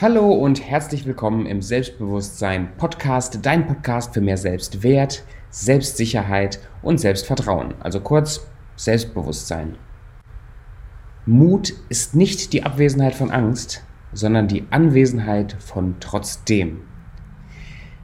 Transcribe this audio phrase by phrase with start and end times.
[0.00, 7.74] Hallo und herzlich willkommen im Selbstbewusstsein Podcast, dein Podcast für mehr Selbstwert, Selbstsicherheit und Selbstvertrauen,
[7.80, 9.76] also kurz Selbstbewusstsein.
[11.26, 13.84] Mut ist nicht die Abwesenheit von Angst,
[14.14, 16.80] sondern die Anwesenheit von trotzdem.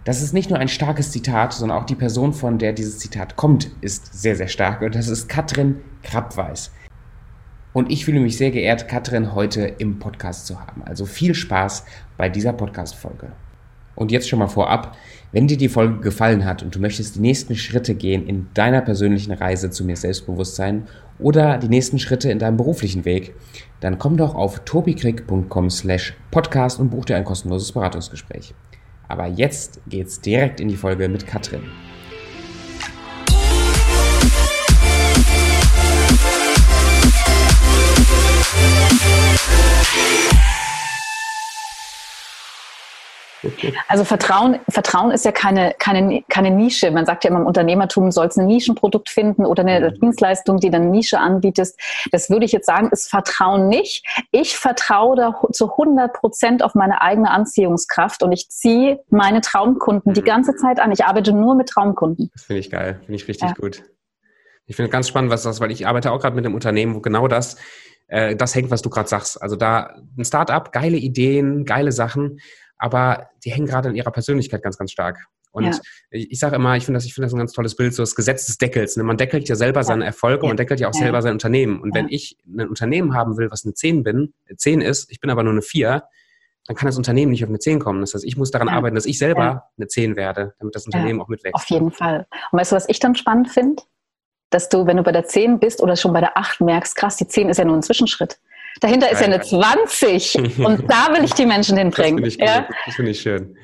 [0.04, 3.36] Das ist nicht nur ein starkes Zitat, sondern auch die Person, von der dieses Zitat
[3.36, 6.72] kommt, ist sehr, sehr stark und das ist Katrin Krappweis.
[7.76, 10.82] Und ich fühle mich sehr geehrt, Katrin heute im Podcast zu haben.
[10.86, 11.84] Also viel Spaß
[12.16, 13.32] bei dieser Podcast-Folge.
[13.94, 14.96] Und jetzt schon mal vorab,
[15.30, 18.80] wenn dir die Folge gefallen hat und du möchtest die nächsten Schritte gehen in deiner
[18.80, 20.86] persönlichen Reise zu mehr Selbstbewusstsein
[21.18, 23.34] oder die nächsten Schritte in deinem beruflichen Weg,
[23.80, 28.54] dann komm doch auf tobikrieg.com slash podcast und buch dir ein kostenloses Beratungsgespräch.
[29.06, 31.64] Aber jetzt geht's direkt in die Folge mit Katrin.
[43.88, 46.90] Also Vertrauen, Vertrauen ist ja keine, keine, keine Nische.
[46.90, 50.00] Man sagt ja immer im Unternehmertum, soll es ein Nischenprodukt finden oder eine mhm.
[50.00, 51.78] Dienstleistung, die dann Nische anbietest.
[52.12, 54.04] Das würde ich jetzt sagen, ist Vertrauen nicht.
[54.32, 60.14] Ich vertraue da zu 100 Prozent auf meine eigene Anziehungskraft und ich ziehe meine Traumkunden
[60.14, 60.26] die mhm.
[60.26, 60.92] ganze Zeit an.
[60.92, 62.30] Ich arbeite nur mit Traumkunden.
[62.32, 63.54] Das finde ich geil, finde ich richtig ja.
[63.54, 63.82] gut.
[64.68, 67.00] Ich finde ganz spannend, was das, weil ich arbeite auch gerade mit einem Unternehmen, wo
[67.00, 67.56] genau das
[68.08, 69.40] äh, das hängt, was du gerade sagst.
[69.40, 72.40] Also da ein Startup, geile Ideen, geile Sachen,
[72.78, 75.26] aber die hängen gerade an ihrer Persönlichkeit ganz, ganz stark.
[75.50, 75.78] Und ja.
[76.10, 78.02] ich, ich sage immer, ich finde das, ich finde das ein ganz tolles Bild, so
[78.02, 78.96] das Gesetz des Deckels.
[78.98, 79.04] Ne?
[79.04, 79.84] Man deckelt ja selber ja.
[79.84, 80.48] seine Erfolge ja.
[80.48, 81.80] man deckelt ja auch selber sein Unternehmen.
[81.80, 85.30] Und wenn ich ein Unternehmen haben will, was eine 10 bin, 10 ist, ich bin
[85.30, 86.02] aber nur eine 4,
[86.66, 88.00] dann kann das Unternehmen nicht auf eine 10 kommen.
[88.00, 91.20] Das heißt, ich muss daran arbeiten, dass ich selber eine 10 werde, damit das Unternehmen
[91.22, 91.54] auch mitwächst.
[91.54, 92.26] Auf jeden Fall.
[92.50, 93.82] Und weißt du, was ich dann spannend finde?
[94.50, 97.16] Dass du, wenn du bei der 10 bist oder schon bei der 8 merkst, krass,
[97.16, 98.38] die 10 ist ja nur ein Zwischenschritt.
[98.80, 102.22] Dahinter ist ja eine 20 und da will ich die Menschen hinbringen.
[102.22, 102.68] Das finde ich, ja?
[102.84, 103.56] Das find ich schön.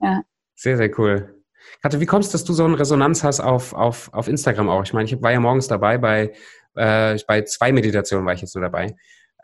[0.00, 0.22] Ja.
[0.54, 1.34] Sehr, sehr cool.
[1.82, 4.82] Katja, wie kommst du, dass du so eine Resonanz hast auf, auf, auf Instagram auch?
[4.82, 6.32] Ich meine, ich war ja morgens dabei bei,
[6.74, 8.94] äh, bei zwei Meditationen war ich jetzt so dabei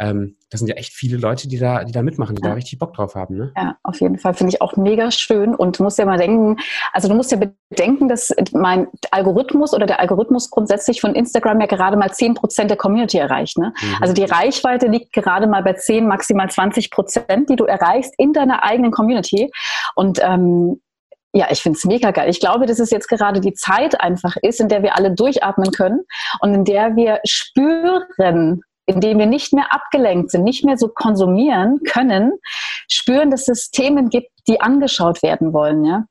[0.01, 2.49] ähm, das sind ja echt viele Leute, die da, die da mitmachen, die ja.
[2.51, 3.37] da richtig Bock drauf haben.
[3.37, 3.53] Ne?
[3.57, 4.35] Ja, auf jeden Fall.
[4.35, 5.55] Finde ich auch mega schön.
[5.55, 6.57] Und du musst ja mal denken,
[6.93, 7.39] also du musst ja
[7.71, 12.71] bedenken, dass mein Algorithmus oder der Algorithmus grundsätzlich von Instagram ja gerade mal 10 Prozent
[12.71, 13.57] der Community erreicht.
[13.59, 13.73] Ne?
[13.81, 13.97] Mhm.
[14.01, 18.33] Also die Reichweite liegt gerade mal bei 10, maximal 20 Prozent, die du erreichst in
[18.33, 19.51] deiner eigenen Community.
[19.95, 20.81] Und ähm,
[21.33, 22.31] ja, ich finde es mega geil.
[22.31, 25.73] Ich glaube, dass es jetzt gerade die Zeit einfach ist, in der wir alle durchatmen
[25.73, 26.05] können
[26.41, 31.81] und in der wir spüren, indem wir nicht mehr abgelenkt sind, nicht mehr so konsumieren
[31.85, 32.33] können,
[32.89, 35.85] spüren, dass es Themen gibt, die angeschaut werden wollen.
[35.85, 36.05] Ja?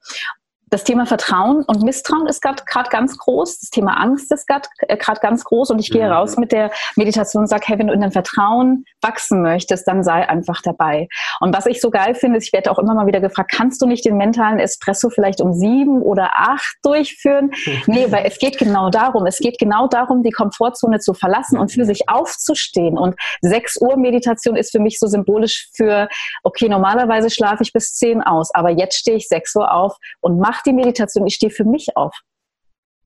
[0.73, 3.59] Das Thema Vertrauen und Misstrauen ist gerade ganz groß.
[3.59, 5.69] Das Thema Angst ist gerade äh, ganz groß.
[5.69, 6.11] Und ich gehe mhm.
[6.11, 10.03] raus mit der Meditation und sage, hey, wenn du in dein Vertrauen wachsen möchtest, dann
[10.03, 11.07] sei einfach dabei.
[11.39, 13.83] Und was ich so geil finde, ist, ich werde auch immer mal wieder gefragt, kannst
[13.83, 17.51] du nicht den mentalen Espresso vielleicht um sieben oder acht durchführen?
[17.85, 19.27] nee, weil es geht genau darum.
[19.27, 22.97] Es geht genau darum, die Komfortzone zu verlassen und für sich aufzustehen.
[22.97, 26.07] Und sechs Uhr Meditation ist für mich so symbolisch für,
[26.41, 30.39] okay, normalerweise schlafe ich bis zehn aus, aber jetzt stehe ich sechs Uhr auf und
[30.39, 32.15] mache die Meditation, ich stehe für mich auf.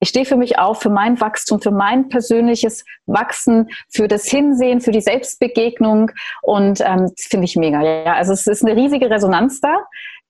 [0.00, 4.80] Ich stehe für mich auf, für mein Wachstum, für mein persönliches Wachsen, für das Hinsehen,
[4.80, 7.82] für die Selbstbegegnung und ähm, das finde ich mega.
[7.82, 9.76] Ja, also es ist eine riesige Resonanz da.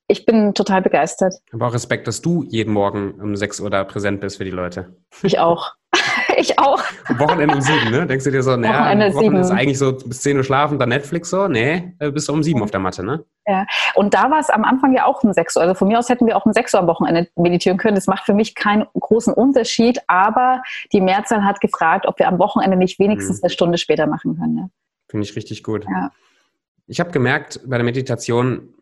[0.06, 1.34] Ich bin total begeistert.
[1.52, 4.50] Aber auch Respekt, dass du jeden Morgen um 6 Uhr da präsent bist für die
[4.50, 4.96] Leute.
[5.22, 5.72] Ich auch.
[6.38, 6.82] ich auch.
[7.16, 8.06] Wochenende um sieben, ne?
[8.06, 10.88] Denkst du dir so, naja, Wochenende, Wochenende ist eigentlich so bis zehn Uhr schlafen, dann
[10.88, 11.48] Netflix so?
[11.48, 13.24] Nee, äh, bist du um sieben auf der Matte, ne?
[13.46, 15.62] Ja, und da war es am Anfang ja auch um sechs Uhr.
[15.62, 17.94] Also von mir aus hätten wir auch um sechs Uhr am Wochenende meditieren können.
[17.94, 20.62] Das macht für mich keinen großen Unterschied, aber
[20.92, 23.44] die Mehrzahl hat gefragt, ob wir am Wochenende nicht wenigstens mhm.
[23.44, 24.56] eine Stunde später machen können.
[24.56, 24.68] Ja.
[25.08, 25.84] Finde ich richtig gut.
[25.84, 26.10] Ja.
[26.86, 28.74] Ich habe gemerkt bei der Meditation,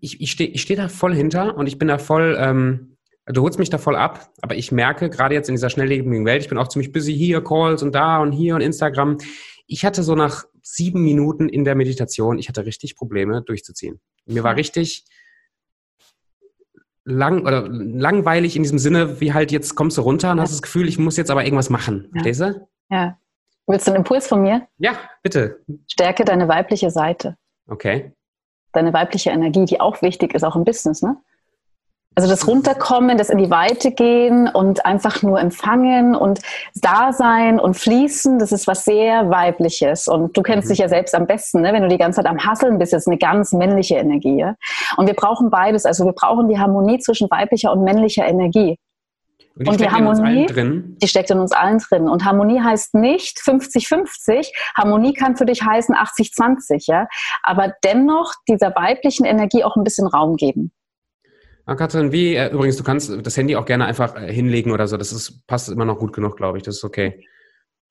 [0.00, 2.91] ich, ich stehe ich steh da voll hinter und ich bin da voll, ähm,
[3.26, 6.42] Du holst mich da voll ab, aber ich merke gerade jetzt in dieser schnelllebigen Welt,
[6.42, 9.18] ich bin auch ziemlich busy hier, Calls und da und hier und Instagram.
[9.66, 14.00] Ich hatte so nach sieben Minuten in der Meditation, ich hatte richtig Probleme durchzuziehen.
[14.26, 15.04] Mir war richtig
[17.04, 20.42] lang oder langweilig in diesem Sinne, wie halt jetzt kommst du runter und ja.
[20.42, 22.04] hast das Gefühl, ich muss jetzt aber irgendwas machen.
[22.06, 22.22] Ja.
[22.22, 22.68] Verstehst du?
[22.90, 23.18] Ja.
[23.66, 24.66] Willst du einen Impuls von mir?
[24.78, 25.60] Ja, bitte.
[25.86, 27.36] Stärke deine weibliche Seite.
[27.68, 28.12] Okay.
[28.72, 31.16] Deine weibliche Energie, die auch wichtig ist, auch im Business, ne?
[32.14, 36.40] Also das Runterkommen, das in die Weite gehen und einfach nur empfangen und
[36.74, 40.08] da sein und fließen, das ist was sehr Weibliches.
[40.08, 40.72] Und du kennst mhm.
[40.72, 41.72] dich ja selbst am besten, ne?
[41.72, 44.36] wenn du die ganze Zeit am Hasseln bist, ist eine ganz männliche Energie.
[44.36, 44.56] Ja?
[44.98, 45.86] Und wir brauchen beides.
[45.86, 48.78] Also wir brauchen die Harmonie zwischen weiblicher und männlicher Energie.
[49.54, 50.46] Und die, und die Harmonie,
[51.02, 52.08] die steckt in uns allen drin.
[52.08, 54.50] Und Harmonie heißt nicht 50-50.
[54.76, 57.06] Harmonie kann für dich heißen 80-20, ja.
[57.42, 60.72] Aber dennoch dieser weiblichen Energie auch ein bisschen Raum geben.
[61.64, 64.88] Ah, Katrin, wie, äh, übrigens, du kannst das Handy auch gerne einfach äh, hinlegen oder
[64.88, 64.96] so.
[64.96, 66.64] Das ist, passt immer noch gut genug, glaube ich.
[66.64, 67.26] Das ist okay.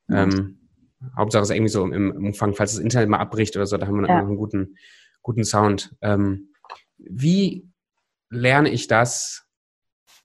[0.10, 0.60] Ähm,
[1.16, 4.02] Hauptsache ist irgendwie so im, Umfang, falls das Internet mal abbricht oder so, da haben
[4.02, 4.22] wir ja.
[4.22, 4.76] noch einen guten,
[5.22, 5.96] guten Sound.
[6.02, 6.50] Ähm,
[6.98, 7.68] wie
[8.30, 9.48] lerne ich das,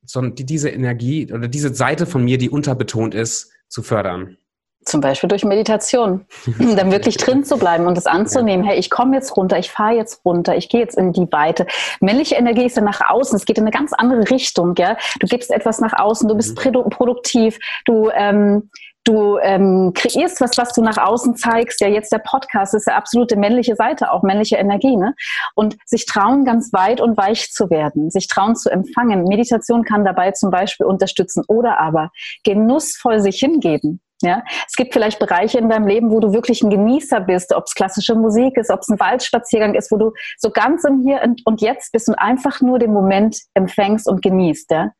[0.04, 4.36] so, die, diese Energie oder diese Seite von mir, die unterbetont ist, zu fördern?
[4.86, 6.26] Zum Beispiel durch Meditation,
[6.58, 8.64] dann wirklich drin zu bleiben und das anzunehmen.
[8.64, 11.66] Hey, ich komme jetzt runter, ich fahre jetzt runter, ich gehe jetzt in die Weite.
[12.00, 14.74] Männliche Energie ist ja nach außen, es geht in eine ganz andere Richtung.
[14.78, 14.96] Ja?
[15.18, 16.88] Du gibst etwas nach außen, du bist mhm.
[16.88, 18.70] produktiv, du ähm,
[19.06, 21.80] du ähm, kreierst was, was du nach außen zeigst.
[21.80, 24.96] Ja, jetzt der Podcast ist ja absolute männliche Seite, auch männliche Energie.
[24.96, 25.14] Ne?
[25.54, 29.24] Und sich trauen, ganz weit und weich zu werden, sich trauen zu empfangen.
[29.24, 32.10] Meditation kann dabei zum Beispiel unterstützen oder aber
[32.44, 34.00] genussvoll sich hingeben.
[34.22, 37.64] Ja, es gibt vielleicht Bereiche in deinem Leben, wo du wirklich ein Genießer bist, ob
[37.66, 41.20] es klassische Musik ist, ob es ein Waldspaziergang ist, wo du so ganz im Hier
[41.44, 44.70] und Jetzt bist und einfach nur den Moment empfängst und genießt.
[44.70, 44.92] Ja?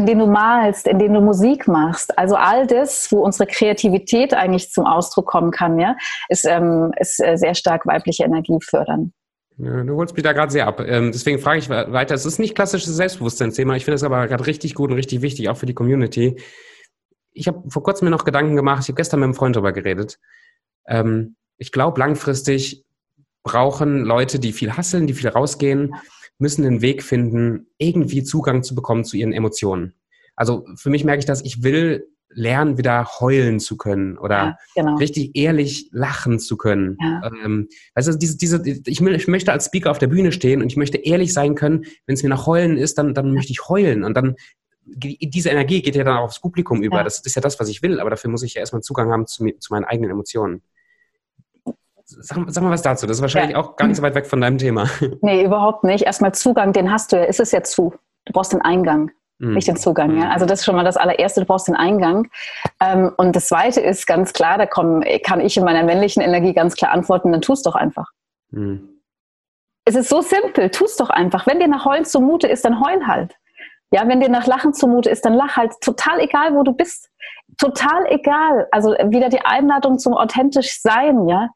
[0.00, 2.16] in denen du malst, in denen du Musik machst.
[2.16, 5.96] Also all das, wo unsere Kreativität eigentlich zum Ausdruck kommen kann, ja,
[6.28, 9.12] ist, ähm, ist äh, sehr stark weibliche Energie fördern.
[9.58, 10.80] Ja, du holst mich da gerade sehr ab.
[10.80, 12.14] Ähm, deswegen frage ich weiter.
[12.14, 13.76] Es ist nicht klassisches Selbstbewusstseinsthema.
[13.76, 16.40] Ich finde es aber gerade richtig gut und richtig wichtig, auch für die Community.
[17.32, 18.82] Ich habe vor kurzem mir noch Gedanken gemacht.
[18.82, 20.18] Ich habe gestern mit einem Freund darüber geredet.
[20.86, 22.84] Ähm, ich glaube, langfristig
[23.42, 25.94] brauchen Leute, die viel hasseln, die viel rausgehen,
[26.38, 29.94] müssen einen Weg finden, irgendwie Zugang zu bekommen zu ihren Emotionen.
[30.36, 34.58] Also für mich merke ich das, ich will lernen, wieder heulen zu können oder ja,
[34.76, 34.96] genau.
[34.96, 36.96] richtig ehrlich lachen zu können.
[37.00, 37.30] Ja.
[37.44, 40.76] Ähm, also diese, diese, ich, ich, möchte als Speaker auf der Bühne stehen und ich
[40.76, 44.04] möchte ehrlich sein können, wenn es mir nach Heulen ist, dann, dann möchte ich heulen
[44.04, 44.36] und dann
[44.92, 46.98] diese Energie geht ja dann auch aufs Publikum über.
[46.98, 47.04] Ja.
[47.04, 49.26] Das ist ja das, was ich will, aber dafür muss ich ja erstmal Zugang haben
[49.26, 50.62] zu, zu meinen eigenen Emotionen.
[52.04, 53.06] Sag, sag, mal was dazu.
[53.06, 53.58] Das ist wahrscheinlich ja.
[53.58, 54.88] auch gar nicht so weit weg von deinem Thema.
[55.22, 56.04] Nee, überhaupt nicht.
[56.04, 57.24] Erstmal Zugang, den hast du ja.
[57.24, 57.94] Ist es ja zu.
[58.24, 59.54] Du brauchst den Eingang, mhm.
[59.54, 60.18] nicht den Zugang.
[60.18, 60.30] Ja?
[60.30, 61.40] Also das ist schon mal das allererste.
[61.40, 62.28] Du brauchst den Eingang.
[62.80, 66.52] Ähm, und das zweite ist ganz klar, da komm, kann ich in meiner männlichen Energie
[66.52, 68.10] ganz klar antworten, dann tu es doch einfach.
[68.50, 68.88] Mhm.
[69.84, 71.46] Es ist so simpel, tu es doch einfach.
[71.46, 73.36] Wenn dir nach Heulen zumute ist, dann heul halt.
[73.92, 75.72] Ja, wenn dir nach Lachen zumute ist, dann lach halt.
[75.80, 77.08] Total egal, wo du bist.
[77.58, 78.68] Total egal.
[78.70, 81.48] Also wieder die Einladung zum authentisch sein, ja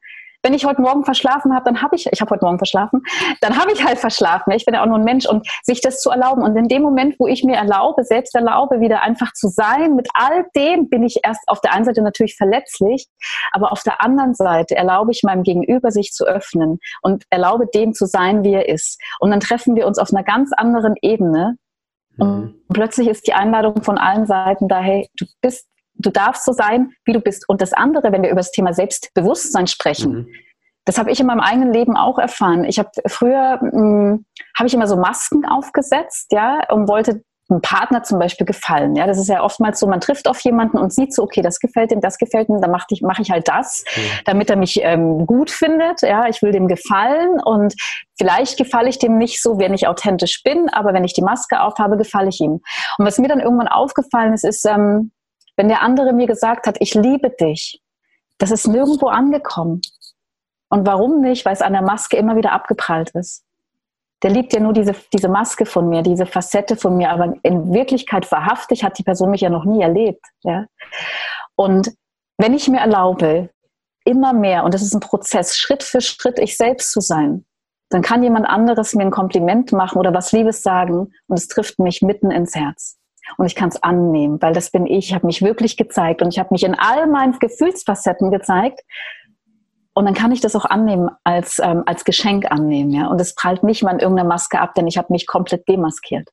[0.44, 3.02] wenn ich heute Morgen verschlafen habe, dann habe ich, ich habe heute Morgen verschlafen,
[3.40, 4.52] dann habe ich halt verschlafen.
[4.52, 6.42] Ich bin ja auch nur ein Mensch und sich das zu erlauben.
[6.42, 10.08] Und in dem Moment, wo ich mir erlaube, selbst erlaube, wieder einfach zu sein, mit
[10.12, 13.08] all dem bin ich erst auf der einen Seite natürlich verletzlich,
[13.52, 17.94] aber auf der anderen Seite erlaube ich meinem Gegenüber, sich zu öffnen und erlaube dem
[17.94, 19.00] zu sein, wie er ist.
[19.18, 21.56] Und dann treffen wir uns auf einer ganz anderen Ebene.
[22.18, 22.54] Und mhm.
[22.72, 26.92] plötzlich ist die Einladung von allen Seiten da, hey, du bist du darfst so sein,
[27.04, 27.48] wie du bist.
[27.48, 30.28] Und das andere, wenn wir über das Thema Selbstbewusstsein sprechen, mhm.
[30.84, 32.64] das habe ich in meinem eigenen Leben auch erfahren.
[32.64, 34.24] Ich habe früher hm,
[34.56, 38.96] habe ich immer so Masken aufgesetzt, ja, und wollte einem Partner zum Beispiel gefallen.
[38.96, 41.60] Ja, das ist ja oftmals so, man trifft auf jemanden und sieht so, okay, das
[41.60, 44.00] gefällt ihm, das gefällt ihm, dann mache ich, mach ich halt das, mhm.
[44.24, 46.00] damit er mich ähm, gut findet.
[46.02, 47.74] Ja, ich will dem gefallen und
[48.16, 51.60] vielleicht gefalle ich dem nicht so, wenn ich authentisch bin, aber wenn ich die Maske
[51.60, 52.60] aufhabe, gefalle ich ihm.
[52.98, 55.12] Und was mir dann irgendwann aufgefallen ist, ist, ähm,
[55.56, 57.80] wenn der andere mir gesagt hat, ich liebe dich,
[58.38, 59.82] das ist nirgendwo angekommen.
[60.68, 61.44] Und warum nicht?
[61.44, 63.43] Weil es an der Maske immer wieder abgeprallt ist.
[64.24, 67.72] Der liebt ja nur diese, diese Maske von mir, diese Facette von mir, aber in
[67.72, 70.24] Wirklichkeit wahrhaftig hat die Person mich ja noch nie erlebt.
[70.42, 70.66] Ja?
[71.54, 71.92] Und
[72.38, 73.50] wenn ich mir erlaube,
[74.04, 77.44] immer mehr, und das ist ein Prozess, Schritt für Schritt ich selbst zu sein,
[77.90, 81.78] dann kann jemand anderes mir ein Kompliment machen oder was Liebes sagen und es trifft
[81.78, 82.98] mich mitten ins Herz
[83.36, 85.08] und ich kann es annehmen, weil das bin ich.
[85.08, 88.80] Ich habe mich wirklich gezeigt und ich habe mich in all meinen Gefühlsfacetten gezeigt.
[89.94, 92.90] Und dann kann ich das auch annehmen, als, ähm, als Geschenk annehmen.
[92.90, 93.06] Ja?
[93.06, 96.28] Und es prallt nicht mal in irgendeiner Maske ab, denn ich habe mich komplett demaskiert.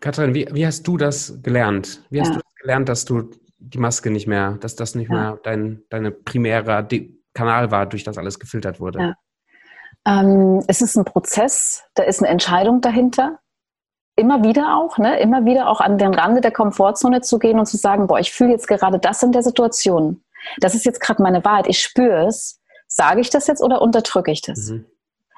[0.00, 2.02] Katrin, wie, wie hast du das gelernt?
[2.10, 2.34] Wie hast ja.
[2.34, 5.14] du das gelernt, dass du die Maske nicht mehr, dass das nicht ja.
[5.14, 6.86] mehr dein deine primärer
[7.34, 8.98] Kanal war, durch das alles gefiltert wurde?
[8.98, 9.14] Ja.
[10.06, 13.38] Ähm, es ist ein Prozess, da ist eine Entscheidung dahinter
[14.20, 17.66] immer wieder auch, ne, immer wieder auch an den Rande der Komfortzone zu gehen und
[17.66, 20.22] zu sagen, boah, ich fühle jetzt gerade das in der Situation.
[20.58, 21.66] Das ist jetzt gerade meine Wahrheit.
[21.68, 22.60] Ich spüre es.
[22.86, 24.70] Sage ich das jetzt oder unterdrücke ich das?
[24.70, 24.86] Mhm.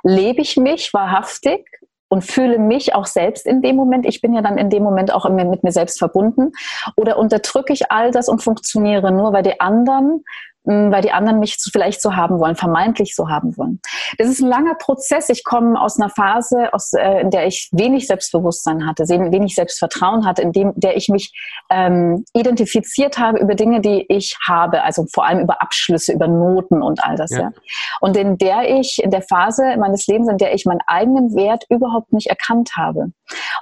[0.03, 1.67] Lebe ich mich wahrhaftig
[2.09, 4.07] und fühle mich auch selbst in dem Moment?
[4.07, 6.53] Ich bin ja dann in dem Moment auch mit mir selbst verbunden.
[6.97, 10.25] Oder unterdrücke ich all das und funktioniere nur, weil die anderen
[10.65, 13.81] weil die anderen mich vielleicht so haben wollen, vermeintlich so haben wollen.
[14.19, 15.29] Das ist ein langer Prozess.
[15.29, 20.25] Ich komme aus einer Phase, aus, äh, in der ich wenig Selbstbewusstsein hatte, wenig Selbstvertrauen
[20.25, 21.33] hatte, in dem, der ich mich
[21.69, 26.81] ähm, identifiziert habe über Dinge, die ich habe, also vor allem über Abschlüsse, über Noten
[26.81, 27.31] und all das.
[27.31, 27.41] Ja.
[27.41, 27.51] ja.
[28.01, 31.65] Und in der ich, in der Phase meines Lebens, in der ich meinen eigenen Wert
[31.71, 33.13] überhaupt nicht erkannt habe.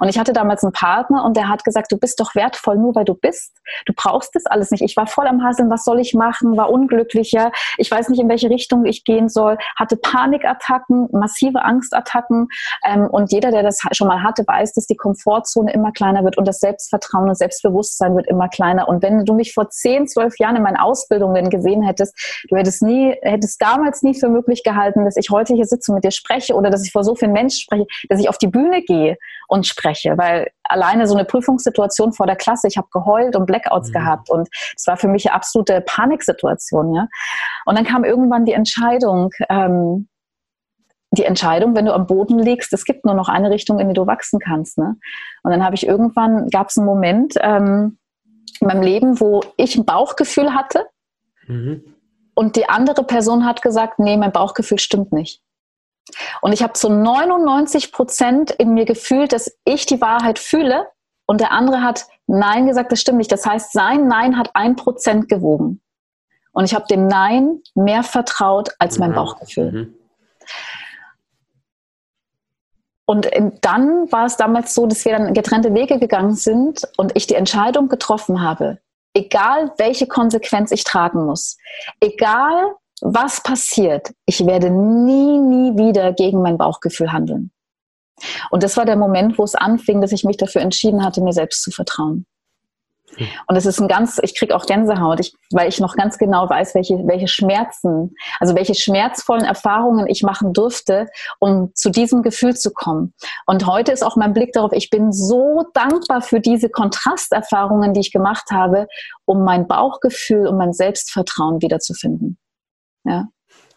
[0.01, 2.95] Und ich hatte damals einen Partner und der hat gesagt, du bist doch wertvoll nur,
[2.95, 3.57] weil du bist.
[3.87, 4.83] Du brauchst das alles nicht.
[4.83, 8.29] Ich war voll am Hasseln, was soll ich machen, war unglücklicher, ich weiß nicht, in
[8.29, 12.49] welche Richtung ich gehen soll, hatte Panikattacken, massive Angstattacken.
[12.85, 16.39] Ähm, und jeder, der das schon mal hatte, weiß, dass die Komfortzone immer kleiner wird
[16.39, 18.89] und das Selbstvertrauen und Selbstbewusstsein wird immer kleiner.
[18.89, 22.83] Und wenn du mich vor zehn, zwölf Jahren in meinen Ausbildungen gesehen hättest, du hättest
[22.83, 26.11] nie, hättest damals nie für möglich gehalten, dass ich heute hier sitze und mit dir
[26.11, 29.17] spreche oder dass ich vor so vielen Menschen spreche, dass ich auf die Bühne gehe
[29.49, 33.89] und spreche, weil alleine so eine Prüfungssituation vor der Klasse, ich habe geheult und Blackouts
[33.89, 33.93] mhm.
[33.93, 36.95] gehabt und es war für mich eine absolute Paniksituation.
[36.95, 37.09] Ja?
[37.67, 40.09] Und dann kam irgendwann die Entscheidung, ähm,
[41.13, 43.95] die Entscheidung, wenn du am Boden liegst, es gibt nur noch eine Richtung, in die
[43.95, 44.79] du wachsen kannst.
[44.79, 44.97] Ne?
[45.43, 47.99] Und dann habe ich irgendwann, gab es einen Moment ähm,
[48.61, 50.87] in meinem Leben, wo ich ein Bauchgefühl hatte
[51.47, 51.83] mhm.
[52.35, 55.43] und die andere Person hat gesagt, nee, mein Bauchgefühl stimmt nicht.
[56.41, 60.87] Und ich habe zu 99 Prozent in mir gefühlt, dass ich die Wahrheit fühle
[61.27, 63.33] und der andere hat Nein gesagt, das stimmt nicht.
[63.33, 65.81] Das heißt, sein Nein hat ein Prozent gewogen.
[66.53, 69.15] Und ich habe dem Nein mehr vertraut als mein mhm.
[69.15, 69.73] Bauchgefühl.
[69.73, 69.95] Mhm.
[73.05, 73.29] Und
[73.63, 77.35] dann war es damals so, dass wir dann getrennte Wege gegangen sind und ich die
[77.35, 78.79] Entscheidung getroffen habe,
[79.15, 81.59] egal welche Konsequenz ich tragen muss,
[82.01, 87.51] egal was passiert, ich werde nie, nie wieder gegen mein Bauchgefühl handeln.
[88.51, 91.33] Und das war der Moment, wo es anfing, dass ich mich dafür entschieden hatte, mir
[91.33, 92.27] selbst zu vertrauen.
[93.17, 93.27] Hm.
[93.47, 96.49] Und es ist ein ganz, ich kriege auch Gänsehaut, ich, weil ich noch ganz genau
[96.49, 102.57] weiß, welche, welche Schmerzen, also welche schmerzvollen Erfahrungen ich machen durfte, um zu diesem Gefühl
[102.57, 103.15] zu kommen.
[103.47, 108.01] Und heute ist auch mein Blick darauf, ich bin so dankbar für diese Kontrasterfahrungen, die
[108.01, 108.87] ich gemacht habe,
[109.25, 112.39] um mein Bauchgefühl und mein Selbstvertrauen wiederzufinden.
[113.05, 113.29] Ja.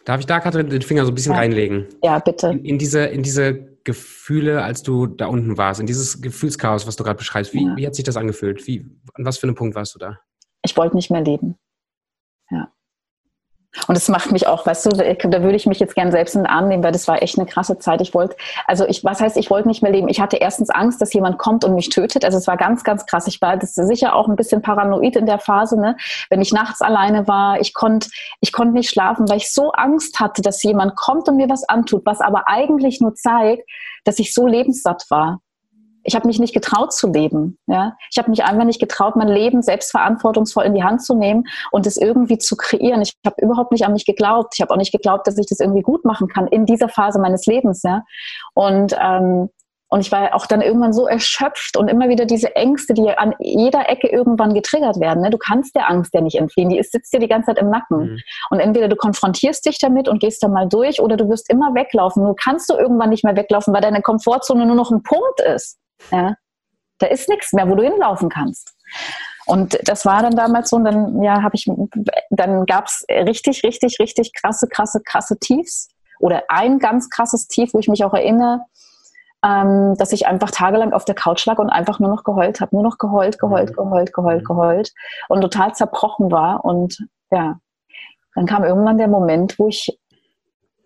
[0.04, 1.38] Darf ich da, Katrin, den Finger so ein bisschen ja.
[1.38, 1.86] reinlegen?
[2.02, 2.48] Ja, bitte.
[2.48, 3.54] In, in, diese, in diese
[3.84, 7.76] Gefühle, als du da unten warst, in dieses Gefühlschaos, was du gerade beschreibst, wie, ja.
[7.76, 8.66] wie hat sich das angefühlt?
[8.66, 10.18] Wie, an was für einem Punkt warst du da?
[10.62, 11.56] Ich wollte nicht mehr leben.
[12.50, 12.72] Ja.
[13.88, 16.42] Und es macht mich auch, weißt du, da würde ich mich jetzt gern selbst in
[16.42, 18.00] den Arm nehmen, weil das war echt eine krasse Zeit.
[18.00, 20.08] Ich wollte, also ich, was heißt, ich wollte nicht mehr leben?
[20.08, 22.24] Ich hatte erstens Angst, dass jemand kommt und mich tötet.
[22.24, 23.26] Also es war ganz, ganz krass.
[23.26, 25.96] Ich war das sicher auch ein bisschen paranoid in der Phase, ne?
[26.30, 28.08] Wenn ich nachts alleine war, ich konnte,
[28.40, 31.68] ich konnte nicht schlafen, weil ich so Angst hatte, dass jemand kommt und mir was
[31.68, 33.68] antut, was aber eigentlich nur zeigt,
[34.04, 35.40] dass ich so lebenssatt war
[36.04, 37.58] ich habe mich nicht getraut zu leben.
[37.66, 37.96] Ja?
[38.10, 41.86] Ich habe mich einfach nicht getraut, mein Leben selbstverantwortungsvoll in die Hand zu nehmen und
[41.86, 43.02] es irgendwie zu kreieren.
[43.02, 44.54] Ich habe überhaupt nicht an mich geglaubt.
[44.54, 47.18] Ich habe auch nicht geglaubt, dass ich das irgendwie gut machen kann in dieser Phase
[47.18, 47.82] meines Lebens.
[47.82, 48.02] Ja?
[48.54, 49.48] Und ähm,
[49.94, 53.32] und ich war auch dann irgendwann so erschöpft und immer wieder diese Ängste, die an
[53.38, 55.22] jeder Ecke irgendwann getriggert werden.
[55.22, 55.30] Ne?
[55.30, 57.98] Du kannst der Angst ja nicht entfliehen, die sitzt dir die ganze Zeit im Nacken.
[57.98, 58.18] Mhm.
[58.50, 61.76] Und entweder du konfrontierst dich damit und gehst da mal durch oder du wirst immer
[61.76, 62.24] weglaufen.
[62.24, 65.78] Nur kannst du irgendwann nicht mehr weglaufen, weil deine Komfortzone nur noch ein Punkt ist.
[66.10, 66.34] Ja?
[66.98, 68.74] Da ist nichts mehr, wo du hinlaufen kannst.
[69.46, 71.70] Und das war dann damals so, und dann ja, habe ich,
[72.30, 75.88] dann gab es richtig, richtig, richtig krasse, krasse, krasse Tiefs.
[76.20, 78.60] Oder ein ganz krasses Tief, wo ich mich auch erinnere,
[79.44, 82.74] ähm, dass ich einfach tagelang auf der Couch lag und einfach nur noch geheult habe.
[82.74, 83.74] Nur noch geheult, geheult, mhm.
[83.74, 84.46] geheult, geheult, mhm.
[84.46, 84.92] geheult.
[85.28, 86.64] Und total zerbrochen war.
[86.64, 87.58] Und ja,
[88.34, 89.98] dann kam irgendwann der Moment, wo ich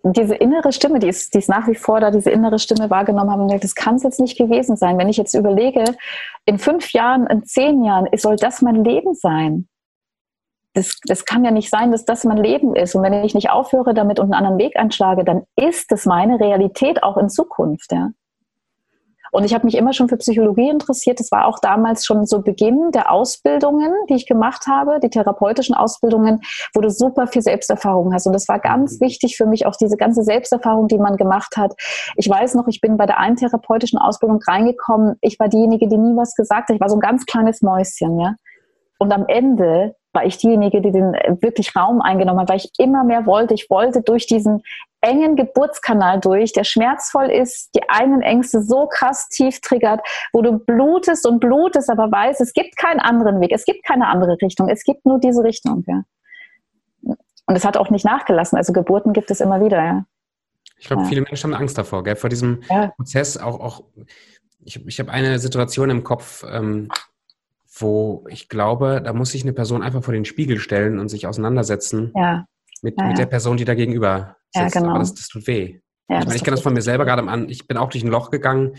[0.04, 3.30] diese innere Stimme, die ist, die ist nach wie vor da, diese innere Stimme wahrgenommen
[3.30, 4.98] haben und gesagt, das kann es jetzt nicht gewesen sein.
[4.98, 5.84] Wenn ich jetzt überlege,
[6.44, 9.68] in fünf Jahren, in zehn Jahren, soll das mein Leben sein?
[10.74, 12.94] Das, das kann ja nicht sein, dass das mein Leben ist.
[12.94, 16.38] Und wenn ich nicht aufhöre damit und einen anderen Weg einschlage, dann ist das meine
[16.38, 17.90] Realität auch in Zukunft.
[17.90, 18.10] Ja?
[19.32, 21.20] Und ich habe mich immer schon für Psychologie interessiert.
[21.20, 25.74] Das war auch damals schon so Beginn der Ausbildungen, die ich gemacht habe, die therapeutischen
[25.74, 26.40] Ausbildungen,
[26.74, 28.26] wo du super viel Selbsterfahrung hast.
[28.26, 29.06] Und das war ganz mhm.
[29.06, 31.74] wichtig für mich, auch diese ganze Selbsterfahrung, die man gemacht hat.
[32.16, 35.16] Ich weiß noch, ich bin bei der einen therapeutischen Ausbildung reingekommen.
[35.20, 36.74] Ich war diejenige, die nie was gesagt hat.
[36.74, 38.34] Ich war so ein ganz kleines Mäuschen, ja.
[38.98, 43.04] Und am Ende war ich diejenige, die den wirklich Raum eingenommen hat, weil ich immer
[43.04, 43.54] mehr wollte.
[43.54, 44.62] Ich wollte durch diesen
[45.00, 50.00] engen Geburtskanal durch, der schmerzvoll ist, die eigenen Ängste so krass tief triggert,
[50.32, 54.08] wo du blutest und blutest, aber weißt, es gibt keinen anderen Weg, es gibt keine
[54.08, 55.84] andere Richtung, es gibt nur diese Richtung.
[55.86, 56.02] Ja.
[57.46, 58.58] Und es hat auch nicht nachgelassen.
[58.58, 59.82] Also Geburten gibt es immer wieder.
[59.82, 60.04] Ja.
[60.78, 61.08] Ich glaube, ja.
[61.08, 62.16] viele Menschen haben Angst davor, gell?
[62.16, 62.88] vor diesem ja.
[62.88, 63.38] Prozess.
[63.38, 63.84] Auch, auch
[64.64, 66.88] ich, ich habe eine Situation im Kopf, ähm,
[67.78, 71.26] wo ich glaube, da muss sich eine Person einfach vor den Spiegel stellen und sich
[71.26, 72.12] auseinandersetzen
[72.82, 74.90] mit, mit der Person, die da gegenüber Ja, genau.
[74.90, 75.80] Aber das, das tut weh.
[76.08, 77.48] Ja, ich meine, ich kenne das von mir selber gerade an.
[77.48, 78.76] Ich bin auch durch ein Loch gegangen,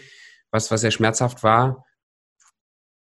[0.51, 1.85] was, was sehr schmerzhaft war.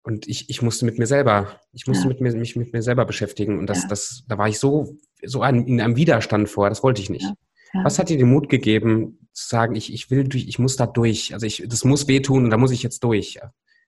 [0.03, 2.09] Und ich, ich musste mit mir selber, ich musste Ja.
[2.09, 3.59] mit mir, mich mit mir selber beschäftigen.
[3.59, 3.89] Und das, Ja.
[3.89, 7.27] das, da war ich so, so an, in einem Widerstand vor, das wollte ich nicht.
[7.83, 10.87] Was hat dir den Mut gegeben, zu sagen, ich, ich will durch, ich muss da
[10.87, 11.35] durch.
[11.35, 13.39] Also ich, das muss wehtun und da muss ich jetzt durch.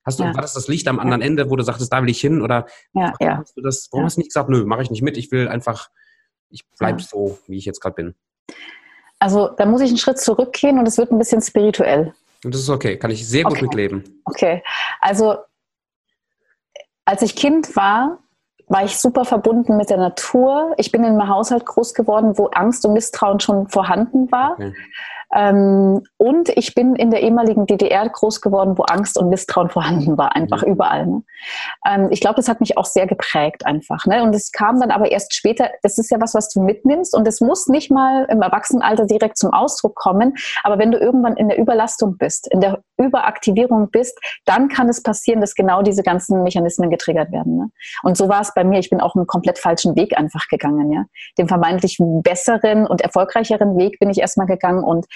[0.05, 2.21] Hast du, war das das Licht am anderen Ende, wo du sagtest, da will ich
[2.21, 2.43] hin?
[2.43, 3.39] Oder Ja, ja.
[3.39, 5.49] hast du das, warum hast du nicht gesagt, nö, mache ich nicht mit, ich will
[5.49, 5.89] einfach,
[6.51, 8.15] ich bleib so, wie ich jetzt gerade bin.
[9.19, 12.15] Also da muss ich einen Schritt zurückgehen und es wird ein bisschen spirituell.
[12.45, 13.63] Und das ist okay, kann ich sehr gut Okay.
[13.63, 14.23] mitleben.
[14.25, 14.63] Okay.
[15.01, 15.39] Also
[17.05, 18.19] als ich Kind war,
[18.69, 20.75] war ich super verbunden mit der Natur.
[20.77, 24.53] Ich bin in einem Haushalt groß geworden, wo Angst und Misstrauen schon vorhanden war.
[24.53, 24.75] Okay.
[25.35, 30.17] Ähm, und ich bin in der ehemaligen DDR groß geworden, wo Angst und Misstrauen vorhanden
[30.17, 30.73] war, einfach Mhm.
[30.73, 31.07] überall.
[31.07, 31.23] Ne?
[31.87, 34.07] Ähm, ich glaube, das hat mich auch sehr geprägt einfach.
[34.07, 34.23] Ne?
[34.23, 37.29] Und es kam dann aber erst später, das ist ja was, was du mitnimmst und
[37.29, 41.49] es muss nicht mal im Erwachsenenalter direkt zum Ausdruck kommen, aber wenn du irgendwann in
[41.49, 46.43] der Überlastung bist, in der Überaktivierung bist, dann kann es passieren, dass genau diese ganzen
[46.43, 47.57] Mechanismen getriggert werden.
[47.57, 47.71] Ne?
[48.03, 48.79] Und so war es bei mir.
[48.79, 50.91] Ich bin auch einen komplett falschen Weg einfach gegangen.
[50.91, 51.05] Ja?
[51.37, 55.07] Den vermeintlich besseren und erfolgreicheren Weg bin ich erstmal gegangen und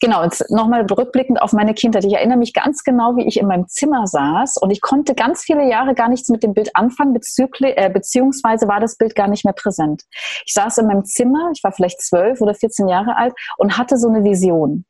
[0.00, 2.04] Genau, jetzt nochmal rückblickend auf meine Kindheit.
[2.04, 5.42] Ich erinnere mich ganz genau, wie ich in meinem Zimmer saß und ich konnte ganz
[5.42, 9.44] viele Jahre gar nichts mit dem Bild anfangen, äh, beziehungsweise war das Bild gar nicht
[9.44, 10.02] mehr präsent.
[10.46, 13.96] Ich saß in meinem Zimmer, ich war vielleicht zwölf oder 14 Jahre alt und hatte
[13.96, 14.84] so eine Vision.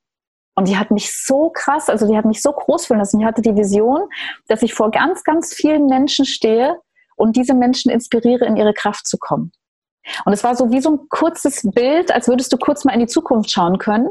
[0.55, 3.21] Und die hat mich so krass, also die hat mich so groß fühlen lassen.
[3.21, 4.02] Ich hatte die Vision,
[4.49, 6.79] dass ich vor ganz, ganz vielen Menschen stehe
[7.17, 9.52] und diese Menschen inspiriere, in ihre Kraft zu kommen.
[10.25, 13.00] Und es war so wie so ein kurzes Bild, als würdest du kurz mal in
[13.00, 14.09] die Zukunft schauen können.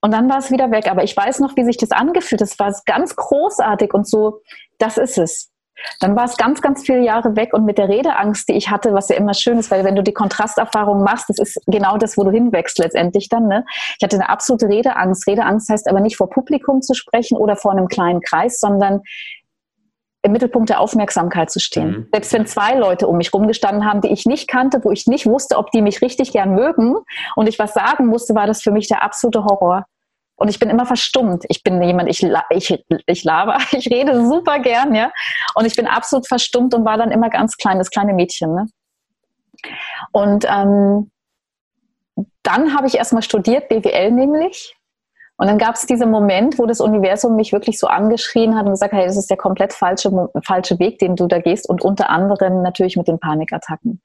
[0.00, 0.90] Und dann war es wieder weg.
[0.90, 2.50] Aber ich weiß noch, wie sich das angefühlt hat.
[2.50, 4.40] Das war ganz großartig und so,
[4.78, 5.50] das ist es.
[6.00, 8.92] Dann war es ganz, ganz viele Jahre weg und mit der Redeangst, die ich hatte,
[8.92, 12.18] was ja immer schön ist, weil wenn du die Kontrasterfahrung machst, das ist genau das,
[12.18, 13.46] wo du hinwächst letztendlich dann.
[13.46, 13.64] Ne?
[13.98, 15.26] Ich hatte eine absolute Redeangst.
[15.26, 19.00] Redeangst heißt aber nicht vor Publikum zu sprechen oder vor einem kleinen Kreis, sondern
[20.22, 21.90] im Mittelpunkt der Aufmerksamkeit zu stehen.
[21.90, 22.08] Mhm.
[22.12, 25.26] Selbst wenn zwei Leute um mich rumgestanden haben, die ich nicht kannte, wo ich nicht
[25.26, 26.96] wusste, ob die mich richtig gern mögen
[27.36, 29.86] und ich was sagen musste, war das für mich der absolute Horror.
[30.40, 31.44] Und ich bin immer verstummt.
[31.50, 35.12] Ich bin jemand, ich, ich, ich laber, ich rede super gern, ja.
[35.54, 38.54] Und ich bin absolut verstummt und war dann immer ganz klein, das kleine Mädchen.
[38.54, 38.66] Ne?
[40.12, 41.10] Und ähm,
[42.42, 44.74] dann habe ich erstmal studiert, BWL nämlich.
[45.36, 48.72] Und dann gab es diesen Moment, wo das Universum mich wirklich so angeschrien hat und
[48.72, 50.10] gesagt, hey, das ist der komplett falsche,
[50.42, 54.00] falsche Weg, den du da gehst und unter anderem natürlich mit den Panikattacken.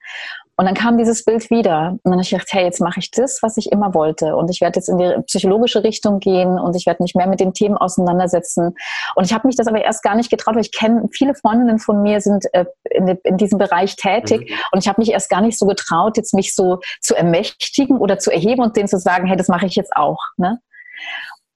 [0.57, 3.11] Und dann kam dieses Bild wieder und dann habe ich gedacht, hey, jetzt mache ich
[3.11, 6.75] das, was ich immer wollte und ich werde jetzt in die psychologische Richtung gehen und
[6.75, 8.73] ich werde mich mehr mit den Themen auseinandersetzen.
[9.15, 11.79] Und ich habe mich das aber erst gar nicht getraut, weil ich kenne, viele Freundinnen
[11.79, 14.55] von mir sind äh, in, in diesem Bereich tätig Mhm.
[14.71, 18.17] und ich habe mich erst gar nicht so getraut, jetzt mich so zu ermächtigen oder
[18.17, 20.19] zu erheben und denen zu sagen, hey, das mache ich jetzt auch.
[20.37, 20.59] Ne?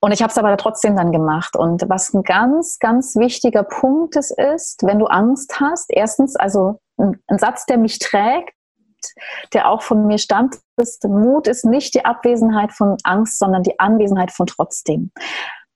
[0.01, 1.55] Und ich habe es aber trotzdem dann gemacht.
[1.55, 6.79] Und was ein ganz, ganz wichtiger Punkt ist, ist, wenn du Angst hast, erstens, also
[6.97, 8.53] ein Satz, der mich trägt,
[9.53, 13.79] der auch von mir stammt, ist, Mut ist nicht die Abwesenheit von Angst, sondern die
[13.79, 15.11] Anwesenheit von trotzdem.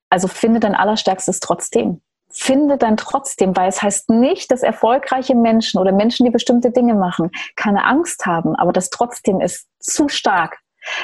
[0.10, 2.02] Also finde dein allerstärkstes trotzdem.
[2.30, 6.96] Finde dein trotzdem, weil es heißt nicht, dass erfolgreiche Menschen oder Menschen, die bestimmte Dinge
[6.96, 10.58] machen, keine Angst haben, aber das trotzdem ist zu stark.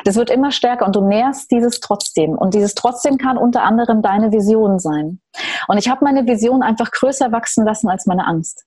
[0.04, 2.32] Das wird immer stärker und du nährst dieses trotzdem.
[2.32, 5.22] Und dieses trotzdem kann unter anderem deine Vision sein.
[5.68, 8.66] Und ich habe meine Vision einfach größer wachsen lassen als meine Angst.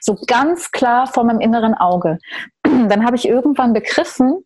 [0.00, 2.18] So ganz klar vor meinem inneren Auge.
[2.88, 4.44] Dann habe ich irgendwann begriffen,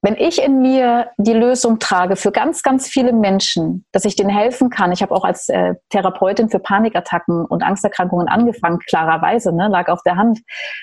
[0.00, 4.30] wenn ich in mir die Lösung trage für ganz, ganz viele Menschen, dass ich denen
[4.30, 4.92] helfen kann.
[4.92, 10.02] Ich habe auch als äh, Therapeutin für Panikattacken und Angsterkrankungen angefangen, klarerweise, ne, lag auf
[10.04, 10.38] der Hand.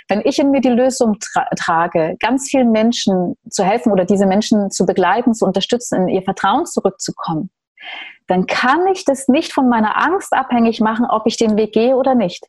[0.10, 4.26] Wenn ich in mir die Lösung tra trage, ganz vielen Menschen zu helfen oder diese
[4.26, 7.50] Menschen zu begleiten, zu unterstützen, in ihr Vertrauen zurückzukommen,
[8.28, 11.96] dann kann ich das nicht von meiner Angst abhängig machen, ob ich den Weg gehe
[11.96, 12.46] oder nicht.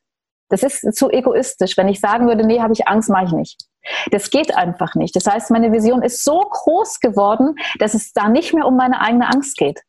[0.48, 1.76] Das ist zu egoistisch.
[1.76, 3.64] Wenn ich sagen würde, nee, habe ich Angst, mache ich nicht.
[4.10, 5.14] Das geht einfach nicht.
[5.16, 9.00] Das heißt, meine Vision ist so groß geworden, dass es da nicht mehr um meine
[9.00, 9.80] eigene Angst geht,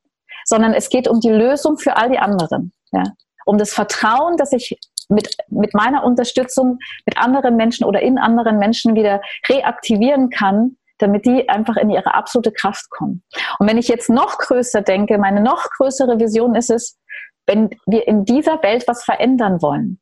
[0.46, 2.72] sondern es geht um die Lösung für all die anderen.
[2.92, 3.04] Ja?
[3.46, 4.78] Um das Vertrauen, dass ich
[5.10, 11.26] mit, mit meiner Unterstützung mit anderen Menschen oder in anderen Menschen wieder reaktivieren kann, damit
[11.26, 13.24] die einfach in ihre absolute Kraft kommen.
[13.60, 16.98] Und wenn ich jetzt noch größer denke, meine noch größere Vision ist es,
[17.46, 20.00] wenn wir in dieser Welt was verändern wollen,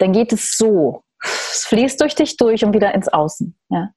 [0.00, 1.02] dann geht es so.
[1.22, 3.54] Es fließt durch dich durch und wieder ins Außen.
[3.68, 3.90] Ja.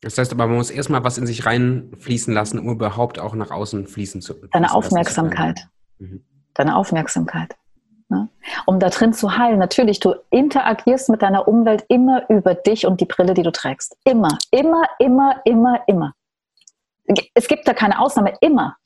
[0.00, 3.50] Das heißt aber, man muss erstmal was in sich reinfließen lassen, um überhaupt auch nach
[3.50, 5.68] außen fließen zu Deine lassen zu Aufmerksamkeit.
[5.98, 6.12] können.
[6.12, 6.24] Mhm.
[6.54, 7.56] Deine Aufmerksamkeit.
[8.08, 8.28] Ne?
[8.66, 9.58] Um da drin zu heilen.
[9.58, 13.96] Natürlich, du interagierst mit deiner Umwelt immer über dich und die Brille, die du trägst.
[14.04, 16.14] Immer, immer, immer, immer, immer.
[17.34, 18.76] Es gibt da keine Ausnahme, immer.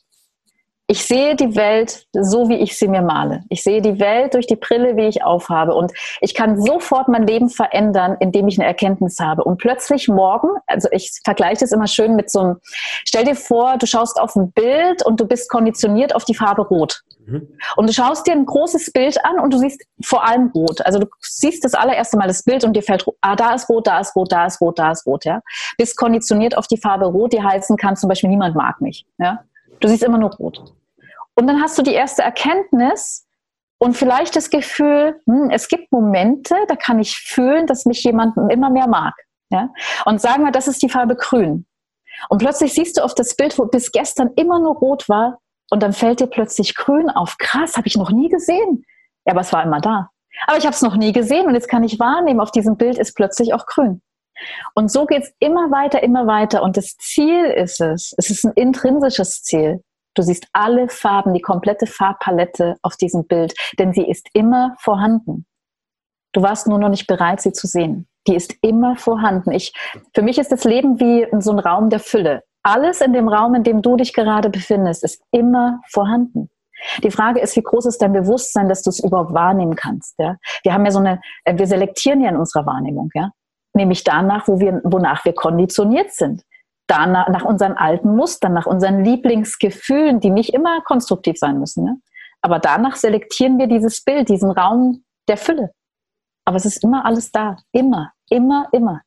[0.91, 3.45] Ich sehe die Welt so, wie ich sie mir male.
[3.49, 5.73] Ich sehe die Welt durch die Brille, wie ich aufhabe.
[5.73, 9.45] Und ich kann sofort mein Leben verändern, indem ich eine Erkenntnis habe.
[9.45, 12.57] Und plötzlich morgen, also ich vergleiche das immer schön mit so einem,
[13.05, 16.63] stell dir vor, du schaust auf ein Bild und du bist konditioniert auf die Farbe
[16.63, 17.03] Rot.
[17.25, 17.47] Mhm.
[17.77, 20.85] Und du schaust dir ein großes Bild an und du siehst vor allem Rot.
[20.85, 23.87] Also du siehst das allererste Mal das Bild und dir fällt, ah, da ist Rot,
[23.87, 25.41] da ist Rot, da ist Rot, da ist Rot, ja.
[25.79, 29.45] Bist konditioniert auf die Farbe Rot, die heißen kann zum Beispiel, niemand mag mich, ja.
[29.79, 30.75] Du siehst immer nur Rot.
[31.35, 33.27] Und dann hast du die erste Erkenntnis
[33.79, 38.37] und vielleicht das Gefühl, hm, es gibt Momente, da kann ich fühlen, dass mich jemand
[38.51, 39.15] immer mehr mag.
[39.51, 39.71] Ja?
[40.05, 41.67] Und sagen wir, das ist die Farbe grün.
[42.29, 45.39] Und plötzlich siehst du auf das Bild, wo bis gestern immer nur rot war,
[45.71, 47.39] und dann fällt dir plötzlich grün auf.
[47.39, 48.85] Krass, habe ich noch nie gesehen.
[49.25, 50.11] Ja, aber es war immer da.
[50.47, 52.99] Aber ich habe es noch nie gesehen und jetzt kann ich wahrnehmen, auf diesem Bild
[52.99, 54.03] ist plötzlich auch grün.
[54.75, 56.63] Und so geht es immer weiter, immer weiter.
[56.63, 59.83] Und das Ziel ist es, es ist ein intrinsisches Ziel,
[60.15, 65.47] Du siehst alle Farben, die komplette Farbpalette auf diesem Bild, denn sie ist immer vorhanden.
[66.33, 68.09] Du warst nur noch nicht bereit, sie zu sehen.
[68.27, 69.53] Die ist immer vorhanden.
[69.53, 69.73] Ich,
[70.15, 72.43] für mich ist das Leben wie so ein Raum der Fülle.
[72.63, 76.51] Alles in dem Raum, in dem du dich gerade befindest, ist immer vorhanden.
[77.03, 80.19] Die Frage ist, wie groß ist dein Bewusstsein, dass du es überhaupt wahrnehmen kannst?
[80.19, 80.37] Ja?
[80.63, 83.31] Wir haben ja so eine, äh, wir selektieren ja in unserer Wahrnehmung, ja?
[83.75, 86.43] nämlich danach, wo wir, wonach wir konditioniert sind
[86.91, 91.85] danach, nach unseren alten Mustern, nach unseren Lieblingsgefühlen, die nicht immer konstruktiv sein müssen.
[91.85, 92.01] Ne?
[92.43, 95.71] Aber danach selektieren wir dieses Bild, diesen Raum der Fülle.
[96.45, 97.59] Aber es ist immer alles da.
[97.73, 99.03] Immer, immer, immer.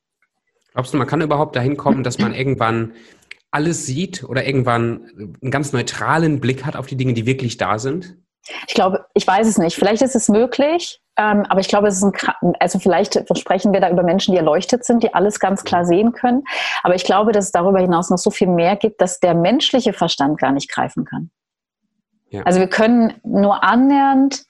[0.72, 2.92] Glaubst du, man kann überhaupt dahin kommen, dass man irgendwann
[3.50, 7.78] alles sieht oder irgendwann einen ganz neutralen Blick hat auf die Dinge, die wirklich da
[7.78, 8.16] sind?
[8.66, 9.76] Ich glaube, ich weiß es nicht.
[9.76, 13.80] Vielleicht ist es möglich, ähm, aber ich glaube, es ist ein, also vielleicht sprechen wir
[13.80, 16.44] da über Menschen, die erleuchtet sind, die alles ganz klar sehen können.
[16.82, 19.92] Aber ich glaube, dass es darüber hinaus noch so viel mehr gibt, dass der menschliche
[19.92, 21.30] Verstand gar nicht greifen kann.
[22.28, 22.42] Ja.
[22.42, 24.44] Also wir können nur annähernd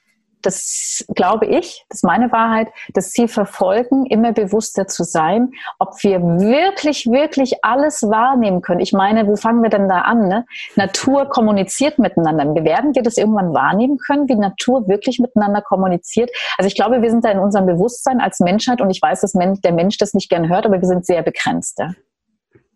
[0.47, 6.03] das glaube ich, das ist meine Wahrheit, das Ziel verfolgen, immer bewusster zu sein, ob
[6.03, 8.81] wir wirklich, wirklich alles wahrnehmen können.
[8.81, 10.29] Ich meine, wo fangen wir denn da an?
[10.29, 10.47] Ne?
[10.77, 12.65] Natur kommuniziert miteinander.
[12.65, 16.31] Werden wir das irgendwann wahrnehmen können, wie Natur wirklich miteinander kommuniziert?
[16.59, 19.33] Also ich glaube, wir sind da in unserem Bewusstsein als Menschheit und ich weiß, dass
[19.33, 21.79] der Mensch das nicht gern hört, aber wir sind sehr begrenzt.
[21.79, 21.93] Ja?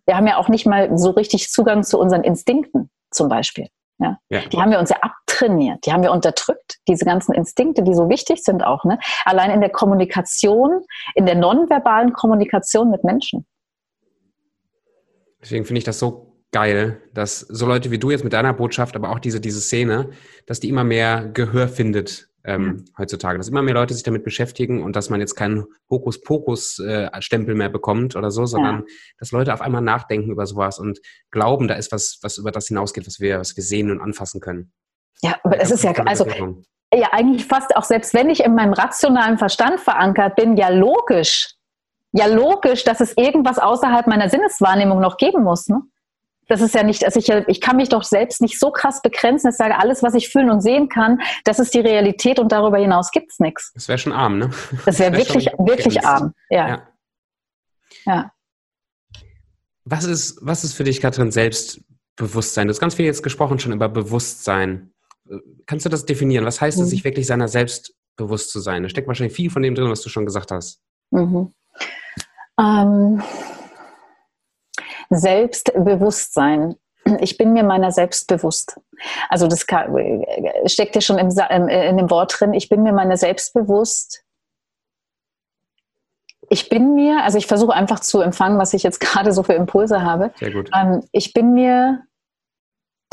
[0.06, 3.68] Wir haben ja auch nicht mal so richtig Zugang zu unseren Instinkten zum Beispiel.
[3.98, 4.18] Ja?
[4.28, 4.40] ja?
[4.40, 8.08] Die haben wir uns ja abtrainiert, die haben wir unterdrückt, diese ganzen Instinkte, die so
[8.08, 8.84] wichtig sind auch.
[8.84, 8.98] Ne?
[9.24, 10.82] Allein in der Kommunikation,
[11.14, 13.46] in der nonverbalen Kommunikation mit Menschen.
[15.40, 18.96] Deswegen finde ich das so geil, dass so Leute wie du jetzt mit deiner Botschaft,
[18.96, 20.10] aber auch diese, diese Szene,
[20.46, 22.84] dass die immer mehr Gehör findet ähm, mhm.
[22.96, 23.38] heutzutage.
[23.38, 27.68] Dass immer mehr Leute sich damit beschäftigen und dass man jetzt keinen Hokuspokus-Stempel äh, mehr
[27.68, 28.84] bekommt oder so, sondern ja.
[29.18, 32.68] dass Leute auf einmal nachdenken über sowas und glauben, da ist was, was über das
[32.68, 34.72] hinausgeht, was wir, was wir sehen und anfassen können.
[35.22, 36.26] Ja, aber es ist ja, also,
[36.94, 41.54] ja, eigentlich fast auch selbst wenn ich in meinem rationalen Verstand verankert bin, ja logisch,
[42.12, 45.68] ja logisch, dass es irgendwas außerhalb meiner Sinneswahrnehmung noch geben muss.
[45.68, 45.82] Ne?
[46.48, 49.48] Das ist ja nicht, also ich, ich kann mich doch selbst nicht so krass begrenzen,
[49.48, 52.50] dass ich sage, alles, was ich fühlen und sehen kann, das ist die Realität und
[52.50, 53.70] darüber hinaus gibt es nichts.
[53.74, 54.50] Das wäre schon arm, ne?
[54.86, 56.68] Das wäre wär wirklich, wirklich arm, ja.
[56.68, 56.88] ja.
[58.06, 58.32] ja.
[59.84, 62.66] Was ist, was ist für dich, Katrin, Selbstbewusstsein?
[62.66, 64.92] Du hast ganz viel jetzt gesprochen schon über Bewusstsein.
[65.66, 66.44] Kannst du das definieren?
[66.44, 66.88] Was heißt es, mhm.
[66.88, 68.82] sich wirklich seiner selbst bewusst zu sein?
[68.82, 70.80] Da steckt wahrscheinlich viel von dem drin, was du schon gesagt hast.
[71.10, 71.52] Mhm.
[72.58, 73.22] Ähm
[75.10, 76.76] Selbstbewusstsein.
[77.20, 78.78] Ich bin mir meiner selbst bewusst.
[79.28, 79.66] Also das
[80.66, 81.28] steckt ja schon im,
[81.68, 82.52] in dem Wort drin.
[82.52, 84.24] Ich bin mir meiner selbst bewusst.
[86.50, 89.54] Ich bin mir, also ich versuche einfach zu empfangen, was ich jetzt gerade so für
[89.54, 90.32] Impulse habe.
[90.36, 90.70] Sehr gut.
[90.74, 92.04] Ähm, ich bin mir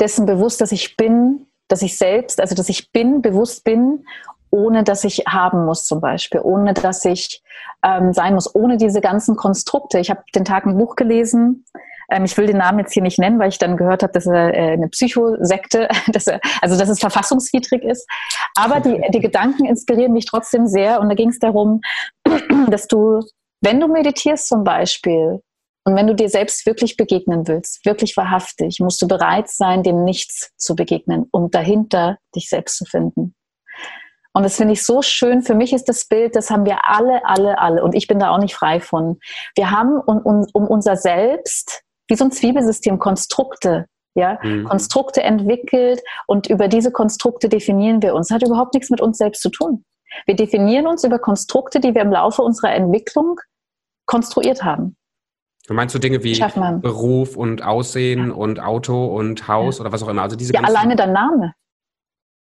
[0.00, 4.04] dessen bewusst, dass ich bin, dass ich selbst, also dass ich bin, bewusst bin
[4.50, 7.42] ohne dass ich haben muss zum Beispiel, ohne dass ich
[7.82, 9.98] ähm, sein muss, ohne diese ganzen Konstrukte.
[9.98, 11.64] Ich habe den Tag ein Buch gelesen,
[12.10, 14.26] ähm, ich will den Namen jetzt hier nicht nennen, weil ich dann gehört habe, dass
[14.26, 18.08] er äh, eine Psychosekte, dass er, also dass es verfassungswidrig ist.
[18.54, 21.80] Aber die, die Gedanken inspirieren mich trotzdem sehr und da ging es darum,
[22.68, 23.20] dass du,
[23.60, 25.40] wenn du meditierst zum Beispiel,
[25.86, 30.02] und wenn du dir selbst wirklich begegnen willst, wirklich wahrhaftig, musst du bereit sein, dem
[30.02, 33.36] Nichts zu begegnen, um dahinter dich selbst zu finden.
[34.32, 35.42] Und das finde ich so schön.
[35.42, 37.84] Für mich ist das Bild, das haben wir alle, alle, alle.
[37.84, 39.20] Und ich bin da auch nicht frei von.
[39.54, 44.64] Wir haben um, um, um unser Selbst, wie so ein Zwiebelsystem, Konstrukte ja, mhm.
[44.64, 48.28] Konstrukte entwickelt und über diese Konstrukte definieren wir uns.
[48.28, 49.84] Das hat überhaupt nichts mit uns selbst zu tun.
[50.24, 53.38] Wir definieren uns über Konstrukte, die wir im Laufe unserer Entwicklung
[54.06, 54.96] konstruiert haben.
[55.66, 56.38] Du meinst so Dinge wie
[56.80, 58.34] Beruf und Aussehen ja.
[58.34, 59.82] und Auto und Haus ja.
[59.82, 60.22] oder was auch immer?
[60.22, 61.52] Also diese ja, alleine der Name.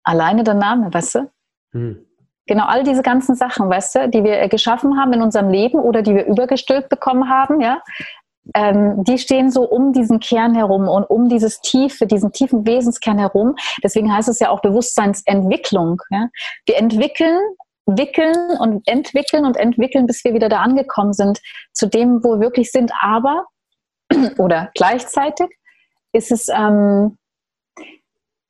[0.02, 1.30] Alleine der Name, weißt du?
[1.72, 2.06] Hm.
[2.46, 6.02] Genau, all diese ganzen Sachen, weißt du, die wir geschaffen haben in unserem Leben oder
[6.02, 7.80] die wir übergestülpt bekommen haben, ja,
[8.54, 13.18] ähm, die stehen so um diesen Kern herum und um dieses tiefe, diesen tiefen Wesenskern
[13.18, 13.54] herum.
[13.82, 16.00] Deswegen heißt es ja auch Bewusstseinsentwicklung.
[16.10, 16.28] Ja?
[16.66, 17.38] Wir entwickeln,
[17.86, 21.40] wickeln und entwickeln und entwickeln, bis wir wieder da angekommen sind,
[21.72, 22.92] zu dem, wo wir wirklich sind.
[23.00, 23.46] Aber,
[24.38, 25.48] oder gleichzeitig
[26.12, 27.18] ist es, ähm,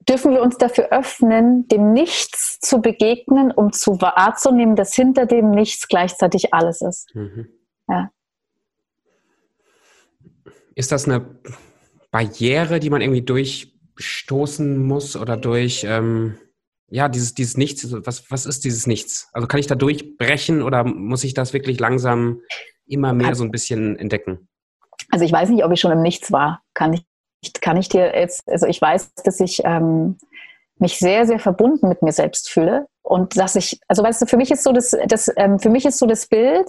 [0.09, 5.51] dürfen wir uns dafür öffnen, dem Nichts zu begegnen, um zu wahrzunehmen, dass hinter dem
[5.51, 7.15] Nichts gleichzeitig alles ist.
[7.15, 7.49] Mhm.
[7.89, 8.11] Ja.
[10.81, 11.27] Ist das eine
[12.11, 16.39] Barriere, die man irgendwie durchstoßen muss oder durch, ähm,
[16.89, 19.29] ja, dieses, dieses Nichts, was, was ist dieses Nichts?
[19.35, 22.41] Also kann ich da durchbrechen oder muss ich das wirklich langsam
[22.87, 24.49] immer mehr so ein bisschen entdecken?
[25.11, 27.05] Also ich weiß nicht, ob ich schon im Nichts war, kann ich,
[27.61, 30.17] kann ich dir jetzt, also ich weiß, dass ich ähm,
[30.81, 32.87] mich sehr, sehr verbunden mit mir selbst fühle.
[33.03, 35.85] Und dass ich, also weißt du, für mich ist so das, das ähm, für mich
[35.85, 36.69] ist so das Bild,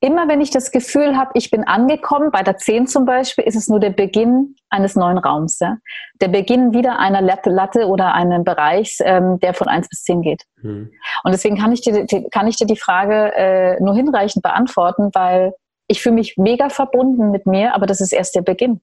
[0.00, 3.56] immer wenn ich das Gefühl habe, ich bin angekommen, bei der 10 zum Beispiel, ist
[3.56, 5.58] es nur der Beginn eines neuen Raums.
[5.60, 5.78] Ja?
[6.20, 10.42] Der Beginn wieder einer Latte, oder einem Bereich, ähm, der von 1 bis 10 geht.
[10.60, 10.90] Hm.
[11.24, 15.54] Und deswegen kann ich dir, kann ich dir die Frage äh, nur hinreichend beantworten, weil
[15.86, 18.80] ich fühle mich mega verbunden mit mir, aber das ist erst der Beginn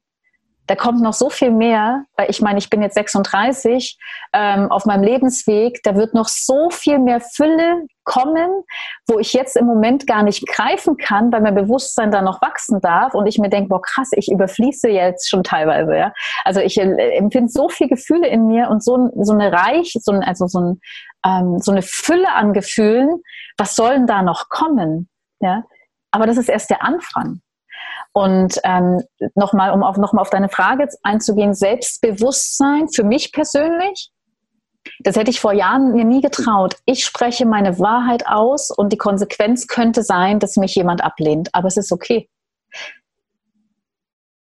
[0.67, 3.97] da kommt noch so viel mehr, weil ich meine, ich bin jetzt 36
[4.33, 8.63] ähm, auf meinem Lebensweg, da wird noch so viel mehr Fülle kommen,
[9.07, 12.79] wo ich jetzt im Moment gar nicht greifen kann, weil mein Bewusstsein da noch wachsen
[12.81, 15.95] darf und ich mir denke, boah krass, ich überfließe jetzt schon teilweise.
[15.95, 16.13] Ja?
[16.43, 20.11] Also ich äh, empfinde so viel Gefühle in mir und so, so eine Reich, so,
[20.11, 20.79] ein, also so, ein,
[21.25, 23.21] ähm, so eine Fülle an Gefühlen,
[23.57, 25.09] was soll denn da noch kommen?
[25.39, 25.63] Ja?
[26.11, 27.41] Aber das ist erst der Anfang.
[28.17, 29.03] Und ähm,
[29.35, 34.09] nochmal, um auf, nochmal auf deine Frage einzugehen, Selbstbewusstsein für mich persönlich,
[34.99, 36.77] das hätte ich vor Jahren mir nie getraut.
[36.85, 41.53] Ich spreche meine Wahrheit aus und die Konsequenz könnte sein, dass mich jemand ablehnt.
[41.53, 42.29] Aber es ist okay.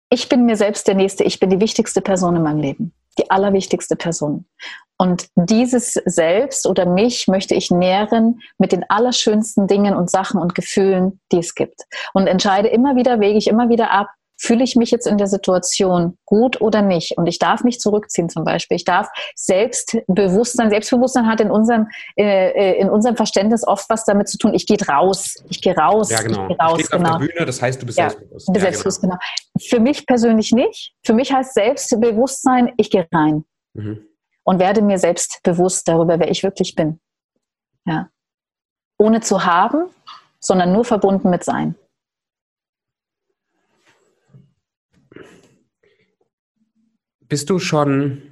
[0.09, 1.23] Ich bin mir selbst der Nächste.
[1.23, 2.93] Ich bin die wichtigste Person in meinem Leben.
[3.17, 4.45] Die allerwichtigste Person.
[4.97, 10.53] Und dieses Selbst oder mich möchte ich nähren mit den allerschönsten Dingen und Sachen und
[10.53, 11.81] Gefühlen, die es gibt.
[12.13, 14.09] Und entscheide immer wieder, wege ich immer wieder ab,
[14.41, 17.17] fühle ich mich jetzt in der Situation gut oder nicht?
[17.17, 18.75] Und ich darf mich zurückziehen zum Beispiel.
[18.75, 24.29] Ich darf Selbstbewusstsein, Selbstbewusstsein hat in unserem, äh, äh in unserem Verständnis oft was damit
[24.29, 26.09] zu tun, ich gehe raus, ich gehe raus.
[26.09, 26.43] Ja, genau.
[26.43, 27.09] Ich gehe raus, du genau.
[27.09, 28.47] auf der Bühne, das heißt, du bist ja, selbstbewusst.
[28.47, 29.15] Du bist ja, selbstbewusst, genau.
[29.15, 29.67] genau.
[29.69, 30.93] Für mich persönlich nicht.
[31.03, 33.45] Für mich heißt Selbstbewusstsein, ich gehe rein.
[33.73, 34.07] Mhm
[34.43, 36.99] und werde mir selbst bewusst darüber, wer ich wirklich bin.
[37.85, 38.09] Ja.
[38.97, 39.85] Ohne zu haben,
[40.39, 41.75] sondern nur verbunden mit sein.
[47.31, 48.23] Bist du schon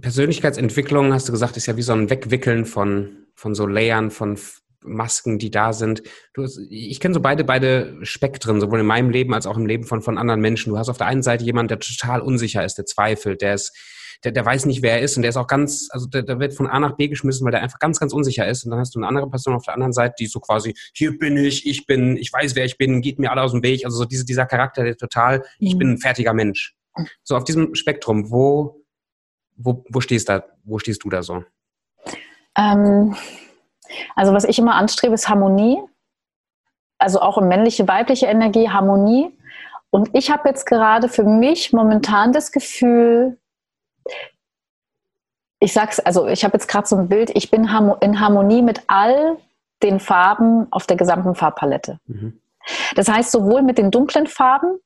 [0.00, 4.38] Persönlichkeitsentwicklung, hast du gesagt, ist ja wie so ein Wegwickeln von, von so Layern, von
[4.80, 6.02] Masken, die da sind.
[6.32, 9.66] Du hast, ich kenne so beide, beide Spektren, sowohl in meinem Leben als auch im
[9.66, 10.70] Leben von, von anderen Menschen.
[10.70, 13.76] Du hast auf der einen Seite jemanden, der total unsicher ist, der zweifelt, der ist,
[14.24, 16.40] der, der weiß nicht, wer er ist und der ist auch ganz, also der, der
[16.40, 18.64] wird von A nach B geschmissen, weil der einfach ganz, ganz unsicher ist.
[18.64, 21.18] Und dann hast du eine andere Person auf der anderen Seite, die so quasi, hier
[21.18, 23.84] bin ich, ich bin, ich weiß, wer ich bin, geht mir alle aus dem Weg.
[23.84, 25.78] Also so diese, dieser Charakter, der total, ich mhm.
[25.78, 26.75] bin ein fertiger Mensch.
[27.22, 28.82] So auf diesem Spektrum, wo,
[29.56, 31.44] wo, wo stehst da, wo stehst du da so?
[32.56, 33.16] Ähm,
[34.14, 35.82] also was ich immer anstrebe, ist Harmonie.
[36.98, 39.36] Also auch in männliche, weibliche Energie, Harmonie.
[39.90, 43.38] Und ich habe jetzt gerade für mich momentan das Gefühl,
[45.60, 47.68] ich sag's, also ich habe jetzt gerade so ein Bild, ich bin
[48.00, 49.38] in Harmonie mit all
[49.82, 51.98] den Farben auf der gesamten Farbpalette.
[52.06, 52.40] Mhm.
[52.94, 54.78] Das heißt, sowohl mit den dunklen Farben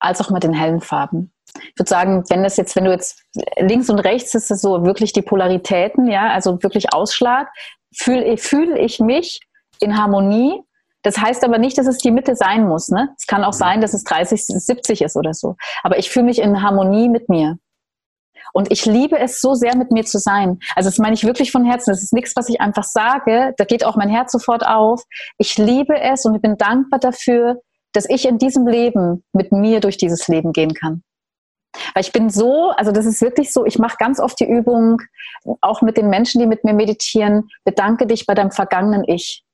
[0.00, 1.32] als auch mit den hellen Farben.
[1.56, 3.22] Ich würde sagen, wenn das jetzt, wenn du jetzt
[3.58, 7.48] links und rechts ist es so wirklich die Polaritäten, ja, also wirklich Ausschlag,
[7.94, 9.40] fühle fühl ich mich
[9.80, 10.62] in Harmonie.
[11.02, 12.88] Das heißt aber nicht, dass es die Mitte sein muss.
[12.88, 13.10] Ne?
[13.16, 13.58] Es kann auch mhm.
[13.58, 15.56] sein, dass es 30, 70 ist oder so.
[15.82, 17.56] Aber ich fühle mich in Harmonie mit mir.
[18.52, 20.58] Und ich liebe es so sehr, mit mir zu sein.
[20.74, 21.90] Also das meine ich wirklich von Herzen.
[21.90, 23.54] Das ist nichts, was ich einfach sage.
[23.56, 25.02] Da geht auch mein Herz sofort auf.
[25.36, 27.60] Ich liebe es und ich bin dankbar dafür,
[27.92, 31.02] dass ich in diesem Leben mit mir durch dieses Leben gehen kann.
[31.94, 35.02] Weil ich bin so, also das ist wirklich so, ich mache ganz oft die Übung,
[35.60, 39.44] auch mit den Menschen, die mit mir meditieren, bedanke dich bei deinem vergangenen Ich.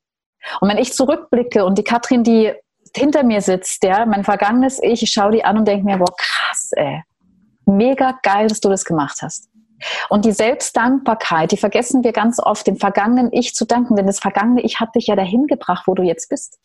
[0.61, 2.53] Und wenn ich zurückblicke und die Katrin, die
[2.95, 6.15] hinter mir sitzt, ja, mein vergangenes Ich, ich schaue die an und denke mir, boah,
[6.17, 7.03] krass, ey.
[7.67, 9.49] Mega geil, dass du das gemacht hast.
[10.09, 14.21] Und die Selbstdankbarkeit, die vergessen wir ganz oft, dem vergangenen Ich zu danken, denn das
[14.21, 16.59] vergangene Ich hat dich ja dahin gebracht, wo du jetzt bist.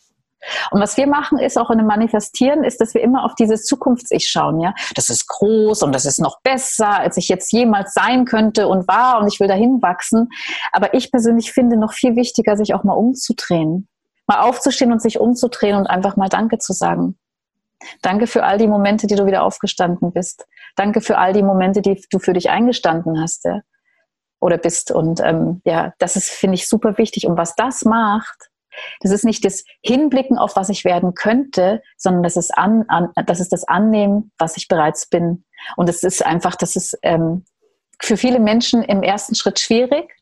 [0.72, 3.66] Und was wir machen, ist auch in dem Manifestieren, ist, dass wir immer auf dieses
[3.66, 4.74] Zukunfts-Ich schauen, ja.
[4.96, 8.88] Das ist groß und das ist noch besser, als ich jetzt jemals sein könnte und
[8.88, 10.30] war und ich will dahin wachsen.
[10.72, 13.88] Aber ich persönlich finde noch viel wichtiger, sich auch mal umzudrehen.
[14.28, 17.18] Mal aufzustehen und sich umzudrehen und einfach mal Danke zu sagen.
[18.02, 20.46] Danke für all die Momente, die du wieder aufgestanden bist.
[20.76, 23.62] Danke für all die Momente, die du für dich eingestanden hast, ja.
[24.42, 24.92] Oder bist.
[24.92, 27.28] Und ähm, ja, das ist, finde ich, super wichtig.
[27.28, 28.50] Und was das macht,
[29.02, 33.12] das ist nicht das Hinblicken auf was ich werden könnte, sondern das ist, an, an,
[33.26, 35.44] das, ist das Annehmen, was ich bereits bin.
[35.76, 37.46] Und es ist einfach, das ist ähm,
[38.02, 40.16] für viele Menschen im ersten Schritt schwierig,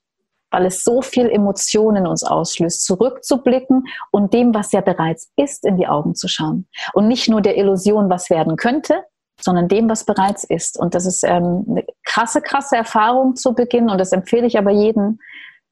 [0.50, 5.66] weil es so viel Emotionen in uns auslöst, zurückzublicken und dem, was ja bereits ist,
[5.66, 6.68] in die Augen zu schauen.
[6.94, 9.04] Und nicht nur der Illusion, was werden könnte,
[9.40, 10.80] sondern dem, was bereits ist.
[10.80, 13.90] Und das ist ähm, eine krasse, krasse Erfahrung zu Beginn.
[13.90, 15.20] Und das empfehle ich aber jedem,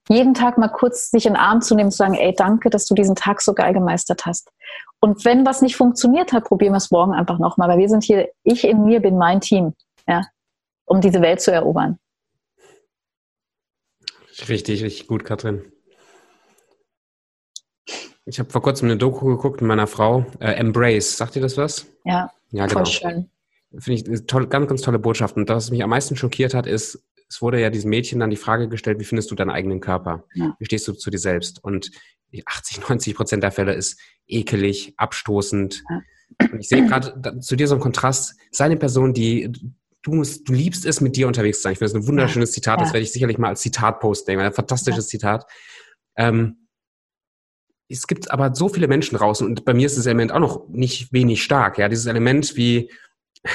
[0.07, 2.69] jeden Tag mal kurz sich in den Arm zu nehmen und zu sagen, ey, danke,
[2.69, 4.51] dass du diesen Tag so geil gemeistert hast.
[4.99, 8.03] Und wenn was nicht funktioniert hat, probieren wir es morgen einfach nochmal, weil wir sind
[8.03, 9.73] hier, ich in mir bin mein Team,
[10.07, 10.23] ja,
[10.85, 11.97] um diese Welt zu erobern.
[14.47, 15.71] Richtig, richtig gut, Katrin.
[18.25, 21.15] Ich habe vor kurzem eine Doku geguckt mit meiner Frau, äh, Embrace.
[21.15, 21.85] Sagt ihr das was?
[22.03, 22.85] Ja, ja voll genau.
[22.85, 23.29] schön.
[23.77, 25.35] Finde ich toll, ganz, ganz tolle Botschaft.
[25.37, 28.29] Und das, was mich am meisten schockiert hat, ist, es wurde ja diesem Mädchen dann
[28.29, 30.25] die Frage gestellt, wie findest du deinen eigenen Körper?
[30.33, 30.55] Ja.
[30.59, 31.63] Wie stehst du zu dir selbst?
[31.63, 31.91] Und
[32.45, 35.83] 80, 90 Prozent der Fälle ist ekelig, abstoßend.
[35.89, 36.01] Ja.
[36.51, 38.35] Und ich sehe gerade zu dir so einen Kontrast.
[38.51, 39.51] Sei eine Person, die
[40.01, 41.73] du, musst, du liebst es, mit dir unterwegs zu sein.
[41.73, 42.81] Ich finde das ein wunderschönes Zitat.
[42.81, 44.39] Das werde ich sicherlich mal als Zitat posten.
[44.39, 45.45] Ein fantastisches Zitat.
[46.15, 46.67] Ähm,
[47.87, 50.67] es gibt aber so viele Menschen draußen und bei mir ist das Element auch noch
[50.69, 51.77] nicht wenig stark.
[51.77, 52.91] Ja, dieses Element wie,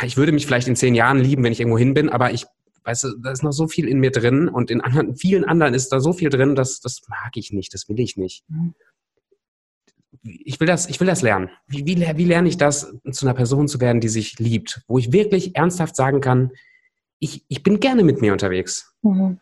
[0.05, 2.47] ich würde mich vielleicht in zehn Jahren lieben, wenn ich irgendwo hin bin, aber ich
[2.91, 5.75] weißt du, da ist noch so viel in mir drin und in anderen, vielen anderen
[5.75, 8.45] ist da so viel drin, dass das mag ich nicht, das will ich nicht.
[8.49, 8.75] Mhm.
[10.23, 11.51] Ich will das, ich will das lernen.
[11.67, 14.99] Wie, wie, wie lerne ich das, zu einer Person zu werden, die sich liebt, wo
[14.99, 16.51] ich wirklich ernsthaft sagen kann,
[17.21, 18.93] ich, ich bin gerne mit mir unterwegs.
[19.03, 19.41] Mhm.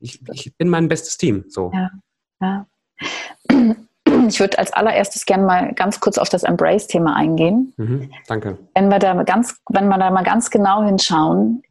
[0.00, 1.44] Ich, ich bin mein bestes Team.
[1.48, 1.70] So.
[1.72, 1.90] Ja,
[2.40, 2.66] ja.
[4.28, 7.74] Ich würde als allererstes gerne mal ganz kurz auf das Embrace-Thema eingehen.
[7.76, 8.56] Mhm, danke.
[8.74, 11.62] Wenn wir da ganz, wenn wir da mal ganz genau hinschauen,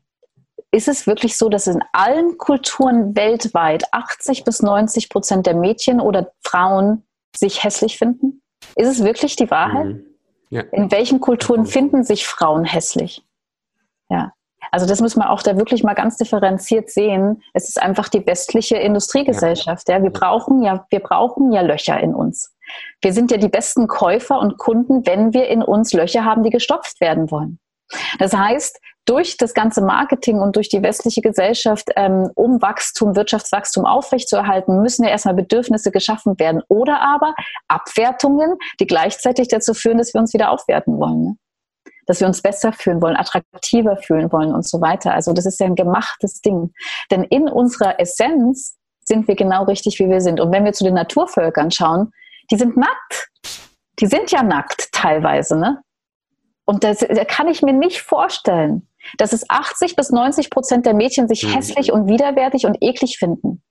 [0.76, 6.02] ist es wirklich so, dass in allen Kulturen weltweit 80 bis 90 Prozent der Mädchen
[6.02, 7.04] oder Frauen
[7.36, 8.42] sich hässlich finden?
[8.76, 9.86] Ist es wirklich die Wahrheit?
[9.86, 10.06] Mhm.
[10.50, 10.62] Ja.
[10.72, 13.24] In welchen Kulturen finden sich Frauen hässlich?
[14.10, 14.34] Ja.
[14.72, 17.42] Also das müssen wir auch da wirklich mal ganz differenziert sehen.
[17.54, 19.88] Es ist einfach die westliche Industriegesellschaft.
[19.88, 19.98] Ja.
[19.98, 20.04] ja.
[20.04, 22.54] Wir brauchen ja, wir brauchen ja Löcher in uns.
[23.02, 26.50] Wir sind ja die besten Käufer und Kunden, wenn wir in uns Löcher haben, die
[26.50, 27.60] gestopft werden wollen.
[28.20, 33.86] Das heißt, durch das ganze Marketing und durch die westliche Gesellschaft, ähm, um Wachstum, Wirtschaftswachstum
[33.86, 37.36] aufrechtzuerhalten, müssen ja erstmal Bedürfnisse geschaffen werden oder aber
[37.68, 41.24] Abwertungen, die gleichzeitig dazu führen, dass wir uns wieder aufwerten wollen.
[41.24, 41.38] Ne?
[42.08, 45.14] Dass wir uns besser fühlen wollen, attraktiver fühlen wollen und so weiter.
[45.14, 46.72] Also das ist ja ein gemachtes Ding.
[47.12, 50.40] Denn in unserer Essenz sind wir genau richtig, wie wir sind.
[50.40, 52.12] Und wenn wir zu den Naturvölkern schauen,
[52.52, 53.30] die sind nackt.
[54.00, 55.82] Die sind ja nackt teilweise, ne?
[56.66, 60.96] Und das, das kann ich mir nicht vorstellen, dass es 80 bis 90 Prozent der
[60.96, 61.54] Mädchen sich mhm.
[61.54, 63.64] hässlich und widerwärtig und eklig finden.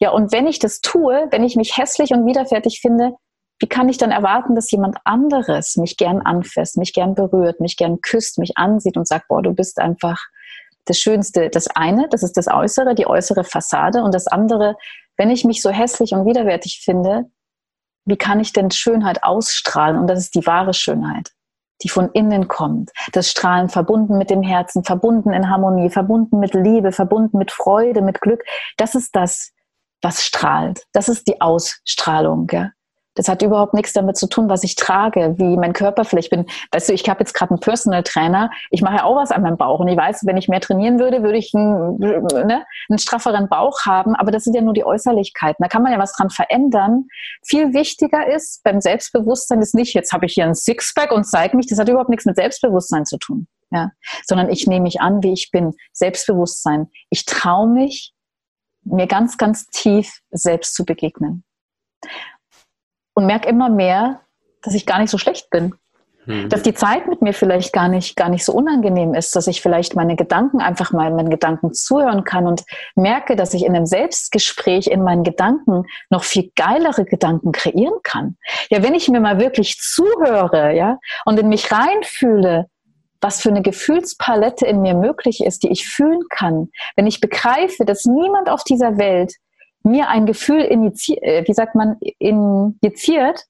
[0.00, 3.12] Ja, und wenn ich das tue, wenn ich mich hässlich und widerwärtig finde,
[3.60, 7.76] wie kann ich dann erwarten, dass jemand anderes mich gern anfasst, mich gern berührt, mich
[7.76, 10.18] gern küsst, mich ansieht und sagt, boah, du bist einfach
[10.86, 11.50] das Schönste.
[11.50, 14.02] Das eine, das ist das Äußere, die äußere Fassade.
[14.02, 14.76] Und das andere,
[15.18, 17.26] wenn ich mich so hässlich und widerwärtig finde,
[18.06, 19.98] wie kann ich denn Schönheit ausstrahlen?
[19.98, 21.30] Und das ist die wahre Schönheit
[21.82, 22.90] die von innen kommt.
[23.12, 28.02] Das Strahlen verbunden mit dem Herzen, verbunden in Harmonie, verbunden mit Liebe, verbunden mit Freude,
[28.02, 28.44] mit Glück.
[28.76, 29.52] Das ist das,
[30.02, 30.84] was strahlt.
[30.92, 32.46] Das ist die Ausstrahlung.
[32.46, 32.72] Gell?
[33.14, 36.46] Das hat überhaupt nichts damit zu tun, was ich trage, wie mein Körper vielleicht bin.
[36.70, 38.50] Weißt du, ich habe jetzt gerade einen Personal Trainer.
[38.70, 39.80] Ich mache ja auch was an meinem Bauch.
[39.80, 43.80] Und ich weiß, wenn ich mehr trainieren würde, würde ich einen, ne, einen strafferen Bauch
[43.84, 44.14] haben.
[44.14, 45.62] Aber das sind ja nur die Äußerlichkeiten.
[45.62, 47.06] Da kann man ja was dran verändern.
[47.44, 51.56] Viel wichtiger ist beim Selbstbewusstsein ist nicht, jetzt habe ich hier ein Sixpack und zeige
[51.56, 51.66] mich.
[51.66, 53.48] Das hat überhaupt nichts mit Selbstbewusstsein zu tun.
[53.72, 53.90] Ja,
[54.26, 55.74] sondern ich nehme mich an, wie ich bin.
[55.92, 56.88] Selbstbewusstsein.
[57.08, 58.12] Ich traue mich,
[58.82, 61.44] mir ganz, ganz tief selbst zu begegnen
[63.14, 64.20] und merke immer mehr,
[64.62, 65.74] dass ich gar nicht so schlecht bin.
[66.24, 66.48] Hm.
[66.50, 69.62] Dass die Zeit mit mir vielleicht gar nicht, gar nicht so unangenehm ist, dass ich
[69.62, 72.62] vielleicht meine Gedanken einfach mal meinen Gedanken zuhören kann und
[72.94, 78.36] merke, dass ich in einem Selbstgespräch in meinen Gedanken noch viel geilere Gedanken kreieren kann.
[78.68, 82.66] Ja, wenn ich mir mal wirklich zuhöre, ja, und in mich reinfühle,
[83.22, 87.84] was für eine Gefühlspalette in mir möglich ist, die ich fühlen kann, wenn ich begreife,
[87.84, 89.34] dass niemand auf dieser Welt
[89.82, 93.46] mir ein Gefühl injiziert, äh, wie sagt man, injiziert,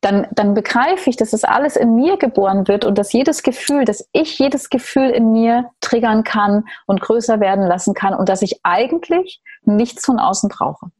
[0.00, 3.84] dann, dann begreife ich, dass das alles in mir geboren wird und dass jedes Gefühl,
[3.84, 8.42] dass ich jedes Gefühl in mir triggern kann und größer werden lassen kann und dass
[8.42, 10.90] ich eigentlich nichts von außen brauche.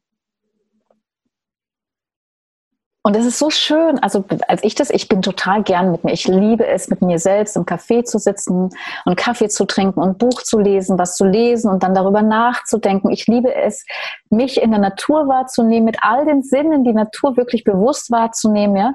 [3.06, 4.00] Und es ist so schön.
[4.00, 6.12] Also als ich das, ich bin total gern mit mir.
[6.12, 8.70] Ich liebe es, mit mir selbst im Café zu sitzen
[9.04, 13.12] und Kaffee zu trinken und Buch zu lesen, was zu lesen und dann darüber nachzudenken.
[13.12, 13.86] Ich liebe es,
[14.28, 18.74] mich in der Natur wahrzunehmen, mit all den Sinnen die Natur wirklich bewusst wahrzunehmen.
[18.74, 18.94] Ja?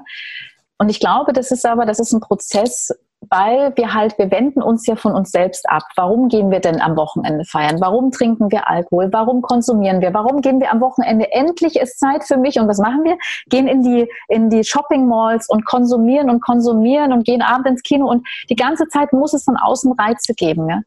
[0.76, 2.90] Und ich glaube, das ist aber, das ist ein Prozess,
[3.30, 5.84] weil wir halt, wir wenden uns ja von uns selbst ab.
[5.96, 7.80] Warum gehen wir denn am Wochenende feiern?
[7.80, 9.08] Warum trinken wir Alkohol?
[9.12, 10.12] Warum konsumieren wir?
[10.12, 11.30] Warum gehen wir am Wochenende?
[11.32, 12.58] Endlich ist Zeit für mich.
[12.58, 13.16] Und was machen wir?
[13.48, 17.82] Gehen in die, in die Shopping Malls und konsumieren und konsumieren und gehen abends ins
[17.82, 18.08] Kino.
[18.08, 20.68] Und die ganze Zeit muss es von außen Reize geben.
[20.68, 20.80] Ja?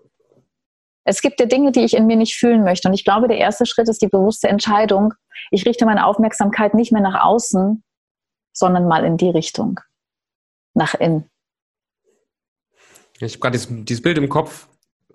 [1.05, 2.88] Es gibt ja Dinge, die ich in mir nicht fühlen möchte.
[2.89, 5.13] Und ich glaube, der erste Schritt ist die bewusste Entscheidung.
[5.51, 7.83] Ich richte meine Aufmerksamkeit nicht mehr nach außen,
[8.51, 9.79] sondern mal in die Richtung.
[10.73, 11.29] Nach innen.
[13.20, 14.68] Ich habe gerade dieses, dieses, Bild im Kopf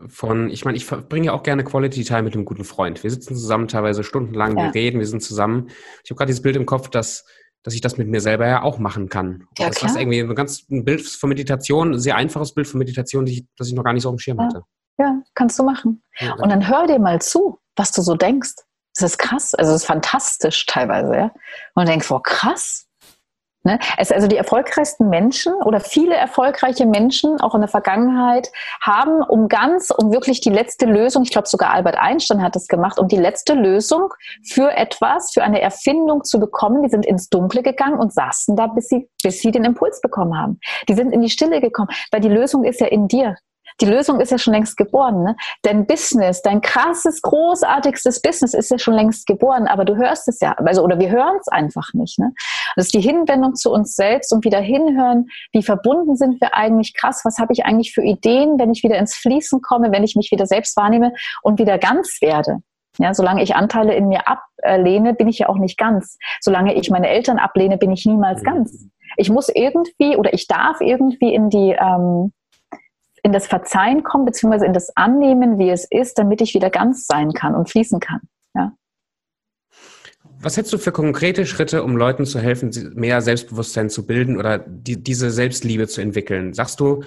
[0.08, 3.02] von, ich meine, ich verbringe ja auch gerne Quality Time mit einem guten Freund.
[3.02, 4.64] Wir sitzen zusammen teilweise stundenlang, ja.
[4.64, 5.68] wir reden, wir sind zusammen.
[6.04, 7.26] Ich habe gerade dieses Bild im Kopf, dass,
[7.62, 9.46] dass ich das mit mir selber ja auch machen kann.
[9.58, 12.78] Ja, das ist irgendwie ein ganz ein Bild von Meditation, ein sehr einfaches Bild von
[12.78, 14.44] Meditation, das ich, das ich noch gar nicht so auf dem Schirm ja.
[14.44, 14.62] hatte.
[14.98, 16.02] Ja, kannst du machen.
[16.18, 18.54] Ja, und dann hör dir mal zu, was du so denkst.
[18.94, 21.24] Das ist krass, also es ist fantastisch teilweise, ja.
[21.74, 22.86] Und du denkst, boah, krass,
[23.62, 23.78] Ne?
[23.98, 28.50] also die erfolgreichsten Menschen oder viele erfolgreiche Menschen, auch in der Vergangenheit,
[28.80, 32.68] haben um ganz, um wirklich die letzte Lösung, ich glaube sogar Albert Einstein hat das
[32.68, 37.28] gemacht, um die letzte Lösung für etwas, für eine Erfindung zu bekommen, die sind ins
[37.28, 40.58] Dunkle gegangen und saßen da, bis sie, bis sie den Impuls bekommen haben.
[40.88, 43.36] Die sind in die Stille gekommen, weil die Lösung ist ja in dir
[43.80, 45.22] die Lösung ist ja schon längst geboren.
[45.22, 45.36] Ne?
[45.62, 50.40] Dein Business, dein krasses, großartigstes Business ist ja schon längst geboren, aber du hörst es
[50.40, 52.18] ja, also oder wir hören es einfach nicht.
[52.18, 52.32] Ne?
[52.76, 56.94] Das ist die Hinwendung zu uns selbst und wieder hinhören, wie verbunden sind wir eigentlich,
[56.94, 60.16] krass, was habe ich eigentlich für Ideen, wenn ich wieder ins Fließen komme, wenn ich
[60.16, 61.12] mich wieder selbst wahrnehme
[61.42, 62.58] und wieder ganz werde.
[62.98, 66.18] Ja, solange ich Anteile in mir ablehne, bin ich ja auch nicht ganz.
[66.40, 68.88] Solange ich meine Eltern ablehne, bin ich niemals ganz.
[69.16, 72.32] Ich muss irgendwie oder ich darf irgendwie in die ähm,
[73.22, 77.06] in das Verzeihen kommen, beziehungsweise in das Annehmen, wie es ist, damit ich wieder ganz
[77.06, 78.20] sein kann und fließen kann.
[78.54, 78.72] Ja.
[80.40, 84.58] Was hättest du für konkrete Schritte, um Leuten zu helfen, mehr Selbstbewusstsein zu bilden oder
[84.58, 86.54] die, diese Selbstliebe zu entwickeln?
[86.54, 87.02] Sagst du,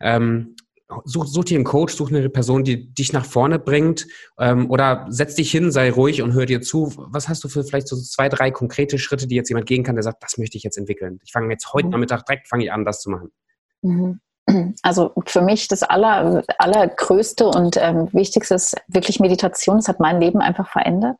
[0.00, 0.56] ähm,
[1.04, 4.06] such, such dir einen Coach, such eine Person, die dich nach vorne bringt
[4.38, 6.92] ähm, oder setz dich hin, sei ruhig und hör dir zu.
[6.96, 9.96] Was hast du für vielleicht so zwei, drei konkrete Schritte, die jetzt jemand gehen kann,
[9.96, 11.20] der sagt, das möchte ich jetzt entwickeln?
[11.24, 11.92] Ich fange jetzt heute mhm.
[11.92, 13.30] Nachmittag direkt fange ich an, das zu machen.
[13.82, 14.20] Mhm.
[14.82, 19.76] Also für mich das aller, allergrößte und ähm, wichtigste ist wirklich Meditation.
[19.76, 21.16] Das hat mein Leben einfach verändert.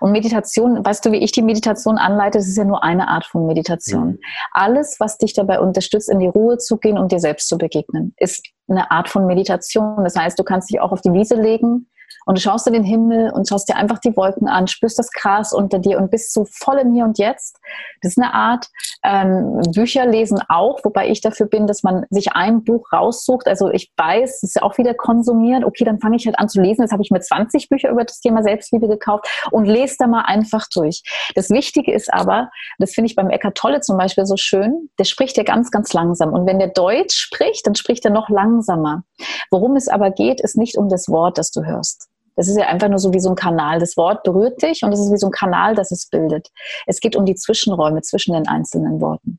[0.00, 3.24] Und Meditation, weißt du, wie ich die Meditation anleite, das ist ja nur eine Art
[3.24, 4.06] von Meditation.
[4.08, 4.18] Mhm.
[4.52, 8.14] Alles, was dich dabei unterstützt, in die Ruhe zu gehen und dir selbst zu begegnen,
[8.16, 10.02] ist eine Art von Meditation.
[10.02, 11.88] Das heißt, du kannst dich auch auf die Wiese legen
[12.26, 15.10] und du schaust dir den Himmel und schaust dir einfach die Wolken an, spürst das
[15.10, 17.58] Gras unter dir und bist so voll im Hier und Jetzt.
[18.00, 18.68] Das ist eine Art.
[19.04, 23.48] Ähm, Bücher lesen auch, wobei ich dafür bin, dass man sich ein Buch raussucht.
[23.48, 25.64] Also ich weiß, das ist ja auch wieder konsumieren.
[25.64, 26.82] Okay, dann fange ich halt an zu lesen.
[26.82, 30.22] Jetzt habe ich mir 20 Bücher über das Thema Selbstliebe gekauft und lese da mal
[30.22, 31.02] einfach durch.
[31.34, 35.04] Das Wichtige ist aber, das finde ich beim Eckart Tolle zum Beispiel so schön, der
[35.04, 36.32] spricht ja ganz, ganz langsam.
[36.32, 39.02] Und wenn der Deutsch spricht, dann spricht er noch langsamer.
[39.50, 42.11] Worum es aber geht, ist nicht um das Wort, das du hörst.
[42.36, 43.78] Das ist ja einfach nur so wie so ein Kanal.
[43.78, 46.48] Das Wort berührt dich und es ist wie so ein Kanal, das es bildet.
[46.86, 49.38] Es geht um die Zwischenräume zwischen den einzelnen Worten.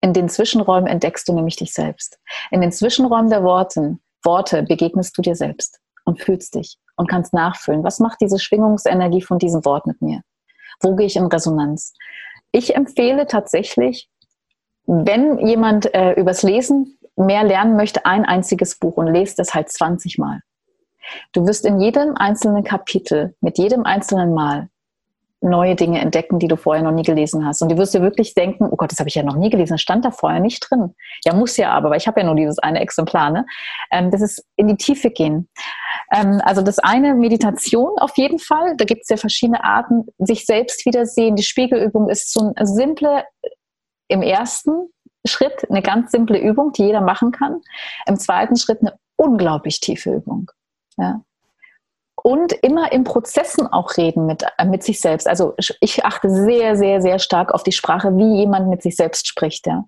[0.00, 2.18] In den Zwischenräumen entdeckst du nämlich dich selbst.
[2.50, 7.34] In den Zwischenräumen der Worten, Worte begegnest du dir selbst und fühlst dich und kannst
[7.34, 7.84] nachfühlen.
[7.84, 10.22] Was macht diese Schwingungsenergie von diesem Wort mit mir?
[10.80, 11.94] Wo gehe ich in Resonanz?
[12.52, 14.08] Ich empfehle tatsächlich,
[14.86, 19.68] wenn jemand äh, übers Lesen mehr lernen möchte, ein einziges Buch und lest es halt
[19.68, 20.40] 20 Mal.
[21.32, 24.68] Du wirst in jedem einzelnen Kapitel, mit jedem einzelnen Mal
[25.42, 27.62] neue Dinge entdecken, die du vorher noch nie gelesen hast.
[27.62, 29.74] Und du wirst dir wirklich denken, oh Gott, das habe ich ja noch nie gelesen,
[29.74, 30.94] das stand da vorher nicht drin.
[31.24, 33.30] Ja, muss ja aber, weil ich habe ja nur dieses eine Exemplar.
[33.30, 33.46] Ne?
[33.90, 35.48] Ähm, das ist in die Tiefe gehen.
[36.12, 38.76] Ähm, also das eine, Meditation auf jeden Fall.
[38.76, 41.36] Da gibt es ja verschiedene Arten, sich selbst wiedersehen.
[41.36, 43.24] Die Spiegelübung ist so eine simple
[44.08, 44.90] im ersten
[45.24, 47.60] Schritt eine ganz simple Übung, die jeder machen kann.
[48.06, 50.50] Im zweiten Schritt eine unglaublich tiefe Übung.
[51.00, 51.22] Ja.
[52.22, 55.26] Und immer in Prozessen auch reden mit, äh, mit sich selbst.
[55.26, 59.26] Also ich achte sehr, sehr, sehr stark auf die Sprache, wie jemand mit sich selbst
[59.26, 59.66] spricht.
[59.66, 59.84] Ja.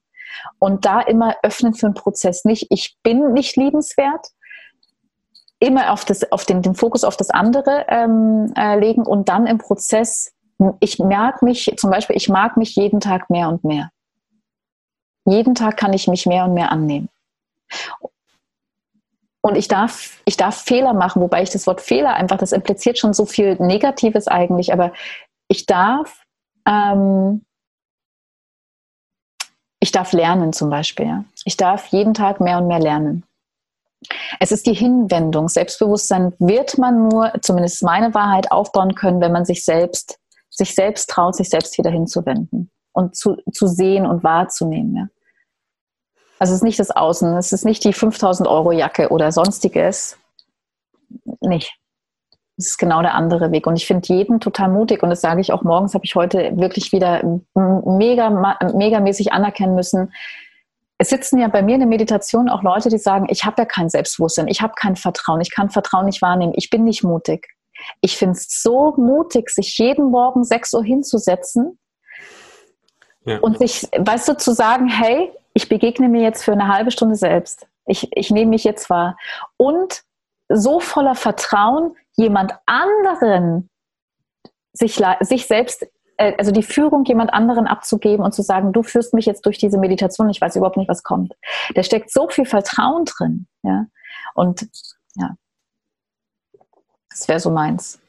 [0.58, 2.44] Und da immer öffnen für einen Prozess.
[2.44, 4.28] Nicht, ich bin nicht liebenswert,
[5.58, 9.46] immer auf, das, auf den, den Fokus auf das andere ähm, äh, legen und dann
[9.46, 10.32] im Prozess,
[10.80, 13.90] ich merke mich, zum Beispiel, ich mag mich jeden Tag mehr und mehr.
[15.24, 17.08] Jeden Tag kann ich mich mehr und mehr annehmen.
[19.45, 22.99] Und ich darf, ich darf Fehler machen, wobei ich das Wort Fehler einfach, das impliziert
[22.99, 24.93] schon so viel Negatives eigentlich, aber
[25.49, 26.22] ich darf,
[26.66, 27.45] ähm,
[29.80, 31.07] ich darf lernen zum Beispiel.
[31.07, 31.24] Ja.
[31.45, 33.24] Ich darf jeden Tag mehr und mehr lernen.
[34.38, 35.49] Es ist die Hinwendung.
[35.49, 40.18] Selbstbewusstsein wird man nur, zumindest meine Wahrheit, aufbauen können, wenn man sich selbst,
[40.51, 44.97] sich selbst traut, sich selbst wieder hinzuwenden und zu, zu sehen und wahrzunehmen.
[44.97, 45.09] Ja.
[46.43, 50.18] Also es ist nicht das Außen, es ist nicht die 5000 Euro Jacke oder sonstiges.
[51.40, 51.78] Nicht.
[52.57, 53.68] Es ist genau der andere Weg.
[53.68, 55.05] Und ich finde jeden total mutig.
[55.05, 57.22] Und das sage ich auch morgens, habe ich heute wirklich wieder
[57.55, 60.12] mega, megamäßig anerkennen müssen
[60.99, 63.66] es sitzen ja bei mir in der Meditation auch Leute, die sagen, ich habe ja
[63.66, 67.49] kein Selbstbewusstsein, ich habe kein Vertrauen, ich kann Vertrauen nicht wahrnehmen, ich bin nicht mutig.
[68.01, 71.78] Ich finde es so mutig, sich jeden Morgen 6 Uhr hinzusetzen
[73.24, 73.38] ja.
[73.38, 77.16] und sich, weißt du, zu sagen, hey, ich begegne mir jetzt für eine halbe Stunde
[77.16, 77.66] selbst.
[77.86, 79.16] Ich, ich nehme mich jetzt wahr.
[79.57, 80.03] Und
[80.48, 83.70] so voller Vertrauen, jemand anderen
[84.72, 85.86] sich, sich selbst
[86.16, 89.59] äh, also die Führung jemand anderen abzugeben und zu sagen, du führst mich jetzt durch
[89.59, 91.34] diese Meditation, ich weiß überhaupt nicht, was kommt.
[91.74, 93.86] Da steckt so viel Vertrauen drin, ja.
[94.34, 94.68] Und
[95.14, 95.36] ja,
[97.11, 98.00] das wäre so meins.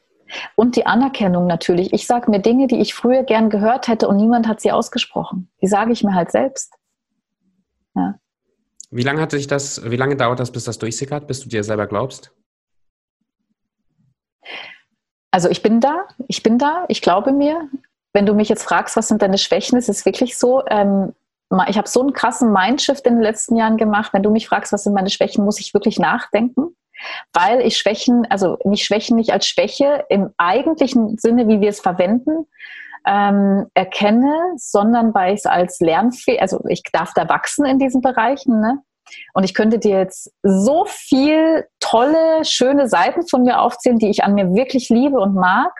[0.56, 1.92] Und die Anerkennung natürlich.
[1.92, 5.50] Ich sage mir Dinge, die ich früher gern gehört hätte und niemand hat sie ausgesprochen.
[5.60, 6.74] Die sage ich mir halt selbst.
[7.94, 8.18] Ja.
[8.90, 11.64] Wie lange hat sich das, wie lange dauert das, bis das durchsickert, bis du dir
[11.64, 12.32] selber glaubst?
[15.30, 17.68] Also ich bin da, ich bin da, ich glaube mir,
[18.12, 21.12] wenn du mich jetzt fragst, was sind deine Schwächen, ist es wirklich so, ähm,
[21.68, 24.12] ich habe so einen krassen Mindshift in den letzten Jahren gemacht.
[24.12, 26.76] Wenn du mich fragst, was sind meine Schwächen, muss ich wirklich nachdenken,
[27.32, 31.80] weil ich Schwächen, also nicht Schwächen nicht als Schwäche im eigentlichen Sinne, wie wir es
[31.80, 32.46] verwenden,
[33.06, 38.00] ähm, erkenne, sondern weil ich es als Lernfähig, also ich darf da wachsen in diesen
[38.00, 38.60] Bereichen.
[38.60, 38.80] Ne?
[39.34, 44.24] Und ich könnte dir jetzt so viel tolle, schöne Seiten von mir aufzählen, die ich
[44.24, 45.72] an mir wirklich liebe und mag.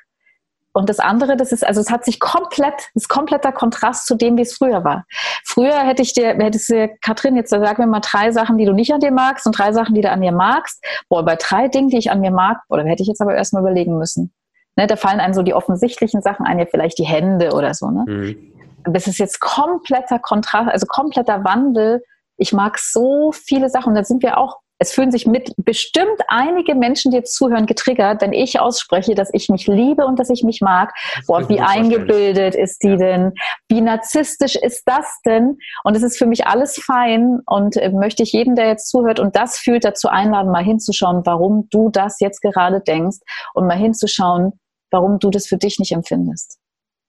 [0.77, 4.37] Und das andere, das ist, also es hat sich komplett, ist kompletter Kontrast zu dem,
[4.37, 5.05] wie es früher war.
[5.45, 8.73] Früher hätte ich dir, hättest du, Katrin, jetzt sag mir mal drei Sachen, die du
[8.73, 10.85] nicht an dir magst und drei Sachen, die du an dir magst.
[11.09, 13.63] Boah, bei drei Dingen, die ich an mir mag, oder hätte ich jetzt aber erstmal
[13.63, 14.35] überlegen müssen.
[14.77, 17.91] Ne, da fallen einem so die offensichtlichen Sachen ein, ja vielleicht die Hände oder so.
[17.91, 18.05] Ne?
[18.07, 18.53] Mhm.
[18.93, 22.03] Das ist jetzt kompletter Kontrast, also kompletter Wandel.
[22.37, 23.91] Ich mag so viele Sachen.
[23.91, 27.67] Und da sind wir auch es fühlen sich mit bestimmt einige Menschen, die jetzt zuhören,
[27.67, 30.93] getriggert, wenn ich ausspreche, dass ich mich liebe und dass ich mich mag.
[31.27, 32.97] Boah, wie eingebildet ist die ja.
[32.97, 33.33] denn?
[33.69, 35.59] Wie narzisstisch ist das denn?
[35.85, 39.21] Und es ist für mich alles fein und äh, möchte ich jeden, der jetzt zuhört
[39.21, 43.19] und das fühlt, dazu einladen, mal hinzuschauen, warum du das jetzt gerade denkst
[43.55, 44.59] und mal hinzuschauen,
[44.95, 46.61] warum du das für dich nicht empfindest.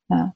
[0.10, 0.34] Ja.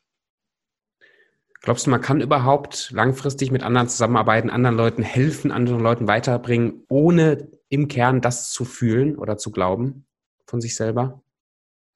[1.62, 6.86] Glaubst du, man kann überhaupt langfristig mit anderen zusammenarbeiten, anderen Leuten helfen, anderen Leuten weiterbringen,
[6.90, 10.06] ohne im Kern das zu fühlen oder zu glauben
[10.46, 11.22] von sich selber?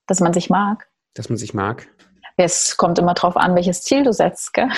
[0.07, 0.89] Dass man sich mag.
[1.13, 1.87] Dass man sich mag.
[2.35, 4.69] Es kommt immer darauf an, welches Ziel du setzt, gell?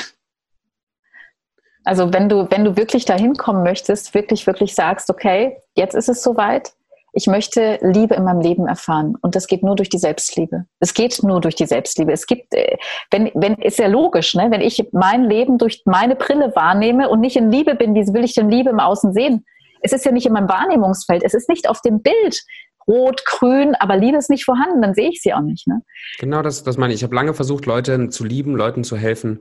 [1.86, 6.10] Also wenn du, wenn du wirklich dahin kommen möchtest, wirklich, wirklich sagst, okay, jetzt ist
[6.10, 6.74] es soweit,
[7.16, 9.16] ich möchte Liebe in meinem Leben erfahren.
[9.22, 10.66] Und das geht nur durch die Selbstliebe.
[10.80, 12.12] Es geht nur durch die Selbstliebe.
[12.12, 12.78] Es gibt, äh,
[13.10, 14.52] wenn, wenn, ist ja logisch, ne?
[14.52, 18.26] wenn ich mein Leben durch meine Brille wahrnehme und nicht in Liebe bin, wie will
[18.26, 19.46] ich denn Liebe im Außen sehen?
[19.82, 21.24] Es ist ja nicht in meinem Wahrnehmungsfeld.
[21.24, 22.44] Es ist nicht auf dem Bild
[22.88, 25.68] rot, grün, aber Liebe ist nicht vorhanden, dann sehe ich sie auch nicht.
[25.68, 25.82] Ne?
[26.20, 27.00] Genau das, das meine ich.
[27.00, 29.40] Ich habe lange versucht, Leute zu lieben, Leuten zu helfen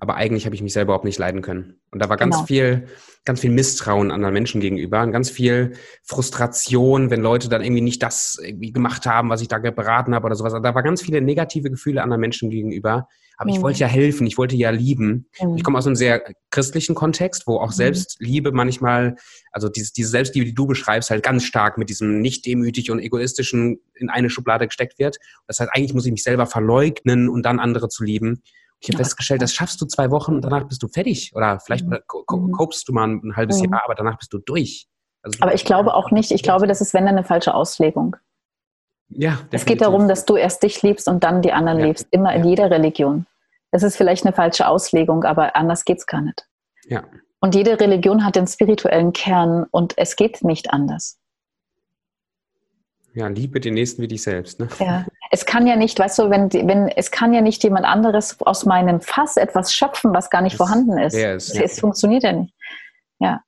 [0.00, 1.78] aber eigentlich habe ich mich selber überhaupt nicht leiden können.
[1.90, 2.46] Und da war ganz genau.
[2.46, 2.86] viel,
[3.26, 8.02] ganz viel Misstrauen anderen Menschen gegenüber und ganz viel Frustration, wenn Leute dann irgendwie nicht
[8.02, 10.54] das irgendwie gemacht haben, was ich da beraten habe oder sowas.
[10.54, 13.08] Da war ganz viele negative Gefühle anderen Menschen gegenüber.
[13.36, 13.56] Aber mhm.
[13.56, 15.28] ich wollte ja helfen, ich wollte ja lieben.
[15.38, 15.56] Mhm.
[15.56, 17.74] Ich komme aus einem sehr christlichen Kontext, wo auch mhm.
[17.74, 19.16] Selbstliebe manchmal,
[19.52, 23.00] also diese, diese Selbstliebe, die du beschreibst, halt ganz stark mit diesem nicht demütig und
[23.00, 25.18] egoistischen in eine Schublade gesteckt wird.
[25.46, 28.42] Das heißt, eigentlich muss ich mich selber verleugnen und dann andere zu lieben.
[28.80, 31.32] Ich habe festgestellt, das schaffst du zwei Wochen und danach bist du fertig.
[31.34, 32.00] Oder vielleicht mhm.
[32.52, 33.72] kopst du mal ein halbes mhm.
[33.72, 34.88] Jahr, aber danach bist du durch.
[35.22, 38.16] Also, aber ich glaube auch nicht, ich glaube, das ist, wenn dann eine falsche Auslegung.
[39.08, 39.52] Ja, definitiv.
[39.52, 41.86] Es geht darum, dass du erst dich liebst und dann die anderen ja.
[41.86, 42.06] liebst.
[42.10, 42.36] Immer ja.
[42.36, 43.26] in jeder Religion.
[43.70, 46.46] Das ist vielleicht eine falsche Auslegung, aber anders geht es gar nicht.
[46.84, 47.04] Ja.
[47.40, 51.19] Und jede Religion hat den spirituellen Kern und es geht nicht anders.
[53.14, 54.60] Ja, liebe den Nächsten wie dich selbst.
[54.60, 54.68] Ne?
[54.78, 58.40] Ja, es kann ja nicht, weißt du, wenn, wenn es kann ja nicht jemand anderes
[58.40, 61.14] aus meinem Fass etwas schöpfen, was gar nicht das vorhanden ist.
[61.14, 61.62] ist ja.
[61.62, 62.54] Es funktioniert ja nicht.
[63.18, 63.42] Ja.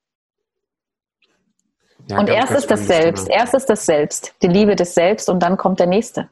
[2.08, 3.38] ja und erst ist das Selbst, Thema.
[3.38, 6.28] erst ist das Selbst, die Liebe des Selbst und dann kommt der Nächste.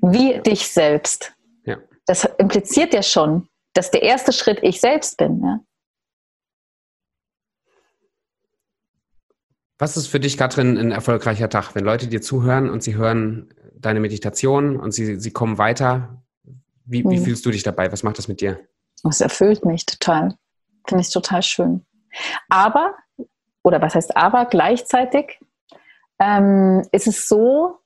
[0.00, 0.40] Wie ja.
[0.40, 1.34] dich selbst.
[1.64, 1.78] Ja.
[2.06, 5.42] Das impliziert ja schon, dass der erste Schritt ich selbst bin.
[5.42, 5.60] Ja?
[9.78, 11.74] Was ist für dich, Katrin, ein erfolgreicher Tag?
[11.74, 16.22] Wenn Leute dir zuhören und sie hören deine Meditation und sie, sie kommen weiter,
[16.84, 17.24] wie, wie hm.
[17.24, 17.92] fühlst du dich dabei?
[17.92, 18.58] Was macht das mit dir?
[19.08, 20.34] Es erfüllt mich total.
[20.86, 21.86] Finde ich total schön.
[22.48, 22.94] Aber,
[23.62, 25.38] oder was heißt aber, gleichzeitig
[26.18, 27.78] ähm, ist es so,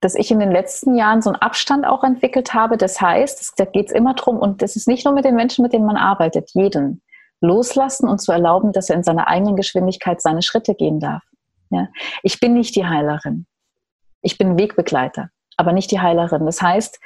[0.00, 2.76] dass ich in den letzten Jahren so einen Abstand auch entwickelt habe.
[2.76, 5.62] Das heißt, da geht es immer drum, und das ist nicht nur mit den Menschen,
[5.62, 7.00] mit denen man arbeitet, jeden
[7.42, 11.22] loslassen und zu erlauben, dass er in seiner eigenen Geschwindigkeit seine Schritte gehen darf.
[11.70, 11.88] Ja?
[12.22, 13.46] Ich bin nicht die Heilerin.
[14.22, 16.46] Ich bin Wegbegleiter, aber nicht die Heilerin.
[16.46, 17.00] Das heißt,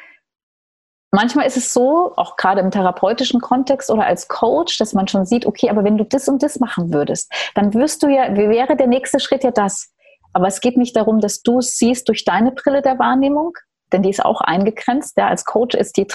[1.11, 5.25] manchmal ist es so, auch gerade im therapeutischen Kontext oder als Coach, dass man schon
[5.25, 8.51] sieht, okay, aber wenn du das und das machen würdest, dann wirst du ja, wie
[8.51, 9.93] wäre der nächste Schritt ja das?
[10.35, 13.55] Aber es geht nicht darum, dass du es siehst durch deine Brille der Wahrnehmung,
[13.93, 15.17] denn die ist auch eingegrenzt.
[15.17, 16.07] Ja, als Coach ist die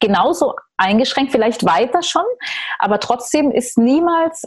[0.00, 2.24] genauso eingeschränkt, vielleicht weiter schon,
[2.78, 4.46] aber trotzdem ist niemals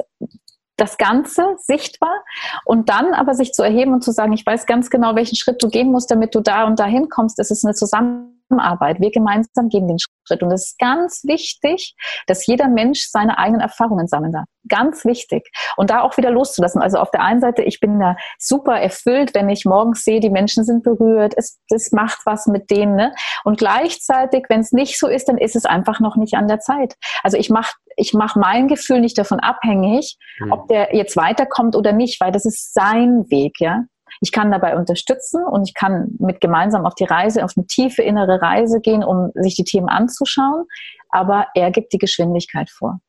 [0.77, 2.23] das Ganze sichtbar
[2.65, 5.61] und dann aber sich zu erheben und zu sagen, ich weiß ganz genau, welchen Schritt
[5.61, 7.37] du gehen musst, damit du da und dahin kommst.
[7.37, 8.40] Das ist eine Zusammenarbeit.
[8.57, 10.43] Wir gemeinsam gehen den Schritt.
[10.43, 11.95] Und es ist ganz wichtig,
[12.27, 14.45] dass jeder Mensch seine eigenen Erfahrungen sammeln darf.
[14.67, 15.49] Ganz wichtig.
[15.77, 16.81] Und da auch wieder loszulassen.
[16.81, 20.29] Also auf der einen Seite, ich bin da super erfüllt, wenn ich morgens sehe, die
[20.29, 22.95] Menschen sind berührt, es, es macht was mit denen.
[22.95, 23.13] Ne?
[23.43, 26.59] Und gleichzeitig, wenn es nicht so ist, dann ist es einfach noch nicht an der
[26.59, 26.95] Zeit.
[27.23, 30.51] Also ich mache ich mach mein Gefühl nicht davon abhängig, mhm.
[30.51, 33.83] ob der jetzt weiterkommt oder nicht, weil das ist sein Weg, ja.
[34.19, 38.01] Ich kann dabei unterstützen und ich kann mit gemeinsam auf die Reise, auf eine tiefe
[38.01, 40.65] innere Reise gehen, um sich die Themen anzuschauen.
[41.09, 42.99] Aber er gibt die Geschwindigkeit vor.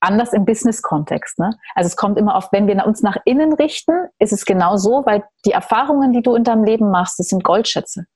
[0.00, 1.38] Anders im Business-Kontext.
[1.38, 1.56] Ne?
[1.74, 5.02] Also es kommt immer auf, wenn wir uns nach innen richten, ist es genau so,
[5.04, 8.06] weil die Erfahrungen, die du in deinem Leben machst, das sind Goldschätze.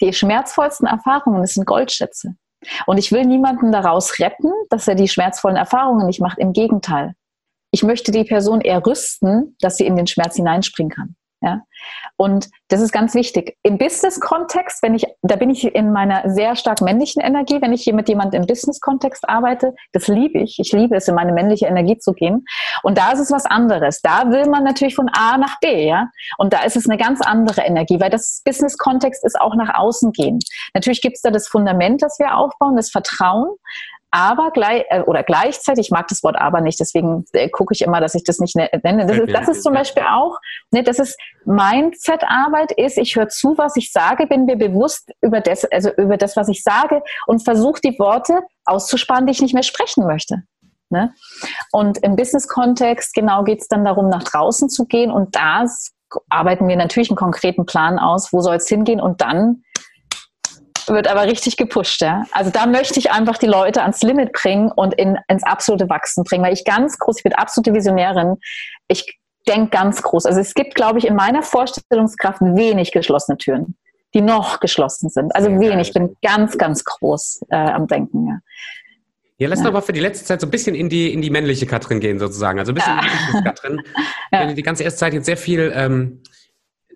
[0.00, 2.34] Die schmerzvollsten Erfahrungen, das sind Goldschätze.
[2.86, 6.38] Und ich will niemanden daraus retten, dass er die schmerzvollen Erfahrungen nicht macht.
[6.38, 7.14] Im Gegenteil.
[7.70, 11.16] Ich möchte die Person eher rüsten, dass sie in den Schmerz hineinspringen kann.
[11.40, 11.60] Ja?
[12.16, 13.56] Und das ist ganz wichtig.
[13.62, 17.82] Im Business-Kontext, wenn ich, da bin ich in meiner sehr stark männlichen Energie, wenn ich
[17.82, 20.58] hier mit jemandem im Business-Kontext arbeite, das liebe ich.
[20.58, 22.44] Ich liebe es, in meine männliche Energie zu gehen.
[22.82, 24.00] Und da ist es was anderes.
[24.00, 26.08] Da will man natürlich von A nach B, ja.
[26.38, 30.12] Und da ist es eine ganz andere Energie, weil das Business-Kontext ist auch nach außen
[30.12, 30.38] gehen.
[30.74, 33.56] Natürlich gibt es da das Fundament, das wir aufbauen, das Vertrauen
[34.10, 37.82] aber gleich, äh, oder gleichzeitig, ich mag das Wort aber nicht, deswegen äh, gucke ich
[37.82, 39.06] immer, dass ich das nicht ne-, nenne.
[39.06, 40.38] Das ist, das ist zum Beispiel auch,
[40.70, 45.40] ne, das ist Mindset-Arbeit ist, ich höre zu, was ich sage, bin mir bewusst über
[45.40, 49.54] das, also über das, was ich sage und versuche die Worte auszusparen, die ich nicht
[49.54, 50.42] mehr sprechen möchte.
[50.88, 51.12] Ne?
[51.72, 55.64] Und im Business-Kontext genau geht es dann darum, nach draußen zu gehen und da
[56.28, 59.62] arbeiten wir natürlich einen konkreten Plan aus, wo soll es hingehen und dann
[60.88, 62.00] wird aber richtig gepusht.
[62.00, 62.24] Ja?
[62.32, 66.24] Also da möchte ich einfach die Leute ans Limit bringen und in, ins absolute Wachsen
[66.24, 68.36] bringen, weil ich ganz groß, ich bin absolute Visionärin.
[68.88, 69.18] Ich
[69.48, 70.26] denke ganz groß.
[70.26, 73.76] Also es gibt, glaube ich, in meiner Vorstellungskraft wenig geschlossene Türen,
[74.14, 75.34] die noch geschlossen sind.
[75.34, 75.88] Also Sehr wenig.
[75.88, 78.26] Ich bin ganz, ganz groß äh, am Denken.
[78.26, 78.38] Ja.
[79.38, 79.66] Ja, lass ja.
[79.66, 82.00] doch mal für die letzte Zeit so ein bisschen in die, in die männliche Katrin
[82.00, 82.58] gehen, sozusagen.
[82.58, 83.02] Also ein bisschen ja.
[83.02, 83.82] in die Katrin.
[84.32, 84.52] ja.
[84.52, 86.22] Die ganze erste Zeit jetzt sehr viel ähm,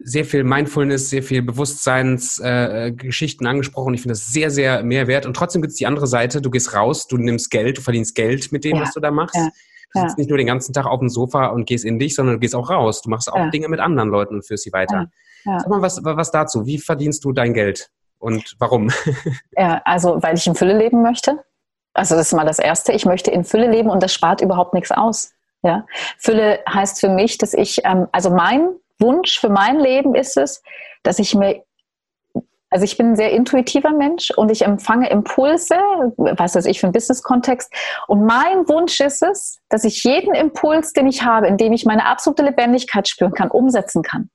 [0.03, 3.93] sehr viel Mindfulness, sehr viel Bewusstseinsgeschichten äh, angesprochen.
[3.95, 5.27] Ich finde das sehr, sehr mehrwert.
[5.27, 6.41] Und trotzdem gibt es die andere Seite.
[6.41, 8.83] Du gehst raus, du nimmst Geld, du verdienst Geld mit dem, ja.
[8.83, 9.37] was du da machst.
[9.37, 9.51] Ja.
[9.93, 12.37] Du sitzt nicht nur den ganzen Tag auf dem Sofa und gehst in dich, sondern
[12.37, 13.03] du gehst auch raus.
[13.03, 15.11] Du machst auch Dinge mit anderen Leuten und führst sie weiter.
[15.45, 16.67] Sag mal was, was dazu.
[16.67, 17.91] Wie verdienst du dein Geld?
[18.19, 18.91] Und warum?
[19.57, 21.43] Ja, also weil ich in Fülle leben möchte.
[21.93, 22.93] Also das ist mal das Erste.
[22.93, 25.33] Ich möchte in Fülle leben und das spart überhaupt nichts aus.
[25.63, 25.87] Ja,
[26.19, 28.71] Fülle heißt für mich, dass ich, ähm, also mein
[29.01, 30.63] Wunsch für mein Leben ist es,
[31.03, 31.63] dass ich mir
[32.73, 35.75] also ich bin ein sehr intuitiver Mensch und ich empfange Impulse,
[36.17, 37.73] was weiß ich für einen Business-Kontext.
[38.07, 41.85] Und mein Wunsch ist es, dass ich jeden Impuls, den ich habe, in dem ich
[41.85, 44.31] meine absolute Lebendigkeit spüren kann, umsetzen kann.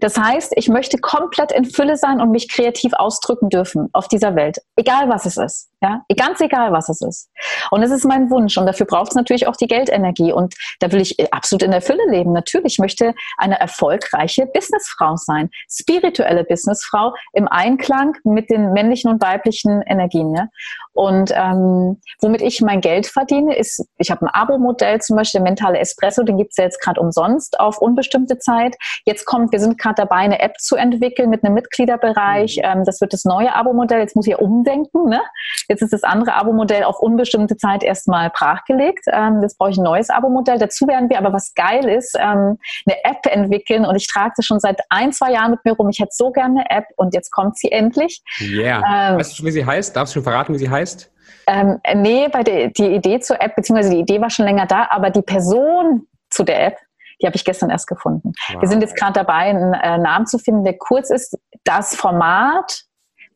[0.00, 4.34] Das heißt, ich möchte komplett in Fülle sein und mich kreativ ausdrücken dürfen auf dieser
[4.34, 5.68] Welt, egal was es ist.
[5.86, 7.30] Ja, ganz egal, was es ist.
[7.70, 8.56] Und das ist mein Wunsch.
[8.56, 10.32] Und dafür braucht es natürlich auch die Geldenergie.
[10.32, 12.32] Und da will ich absolut in der Fülle leben.
[12.32, 15.50] Natürlich ich möchte eine erfolgreiche Businessfrau sein.
[15.68, 20.34] Spirituelle Businessfrau im Einklang mit den männlichen und weiblichen Energien.
[20.34, 20.48] Ja?
[20.92, 25.50] Und ähm, womit ich mein Geld verdiene, ist, ich habe ein Abo-Modell, zum Beispiel der
[25.50, 28.76] mentale Espresso, den gibt es ja jetzt gerade umsonst auf unbestimmte Zeit.
[29.04, 32.56] Jetzt kommt, wir sind gerade dabei, eine App zu entwickeln mit einem Mitgliederbereich.
[32.56, 32.62] Mhm.
[32.64, 34.00] Ähm, das wird das neue Abo-Modell.
[34.00, 35.08] Jetzt muss ich ja umdenken.
[35.08, 35.20] Ne?
[35.68, 39.04] Jetzt ist das andere Abo-Modell auf unbestimmte Zeit erstmal brachgelegt.
[39.12, 40.58] Ähm, jetzt brauche ich ein neues Abo-Modell.
[40.58, 43.84] Dazu werden wir aber, was geil ist, ähm, eine App entwickeln.
[43.84, 45.88] Und ich trage das schon seit ein, zwei Jahren mit mir rum.
[45.88, 48.22] Ich hätte so gerne eine App und jetzt kommt sie endlich.
[48.38, 48.80] Ja.
[48.80, 49.10] Yeah.
[49.10, 49.96] Ähm, weißt du schon, wie sie heißt?
[49.96, 50.76] Darfst du schon verraten, wie sie heißt?
[50.76, 51.12] heißt?
[51.46, 54.88] Ähm, nee, bei der, die Idee zur App, beziehungsweise die Idee war schon länger da,
[54.90, 56.78] aber die Person zu der App,
[57.20, 58.32] die habe ich gestern erst gefunden.
[58.52, 58.62] Wow.
[58.62, 61.38] Wir sind jetzt gerade dabei, einen äh, Namen zu finden, der kurz ist.
[61.64, 62.82] Das Format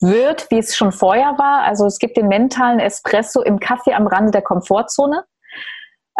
[0.01, 1.62] wird, wie es schon vorher war.
[1.62, 5.24] Also es gibt den mentalen Espresso im Kaffee am Rande der Komfortzone.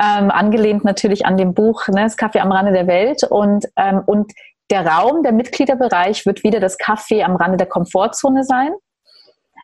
[0.01, 3.25] Ähm, angelehnt natürlich an dem Buch ne, Das Kaffee am Rande der Welt.
[3.25, 4.33] Und, ähm, und
[4.71, 8.73] der Raum, der Mitgliederbereich wird wieder das Kaffee am Rande der Komfortzone sein.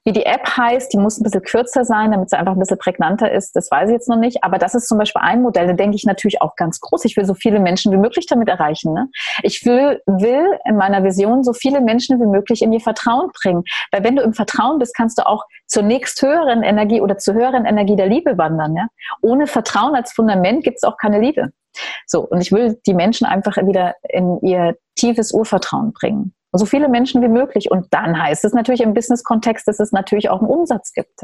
[0.06, 2.78] Wie die App heißt, die muss ein bisschen kürzer sein, damit sie einfach ein bisschen
[2.78, 4.44] prägnanter ist, das weiß ich jetzt noch nicht.
[4.44, 7.04] Aber das ist zum Beispiel ein Modell, da denke ich natürlich auch ganz groß.
[7.06, 8.92] Ich will so viele Menschen wie möglich damit erreichen.
[8.92, 9.08] Ne?
[9.42, 13.64] Ich will, will in meiner Vision so viele Menschen wie möglich in ihr Vertrauen bringen.
[13.90, 17.64] Weil wenn du im Vertrauen bist, kannst du auch zur nächsthöheren Energie oder zur höheren
[17.64, 18.76] Energie der Liebe wandern.
[18.76, 18.86] Ja?
[19.22, 21.50] Ohne Vertrauen als Fundament gibt es auch keine Liebe.
[22.06, 26.88] So, und ich will die Menschen einfach wieder in ihr tiefes Urvertrauen bringen so viele
[26.88, 27.70] Menschen wie möglich.
[27.70, 31.20] Und dann heißt es natürlich im Business-Kontext, dass es natürlich auch einen Umsatz gibt.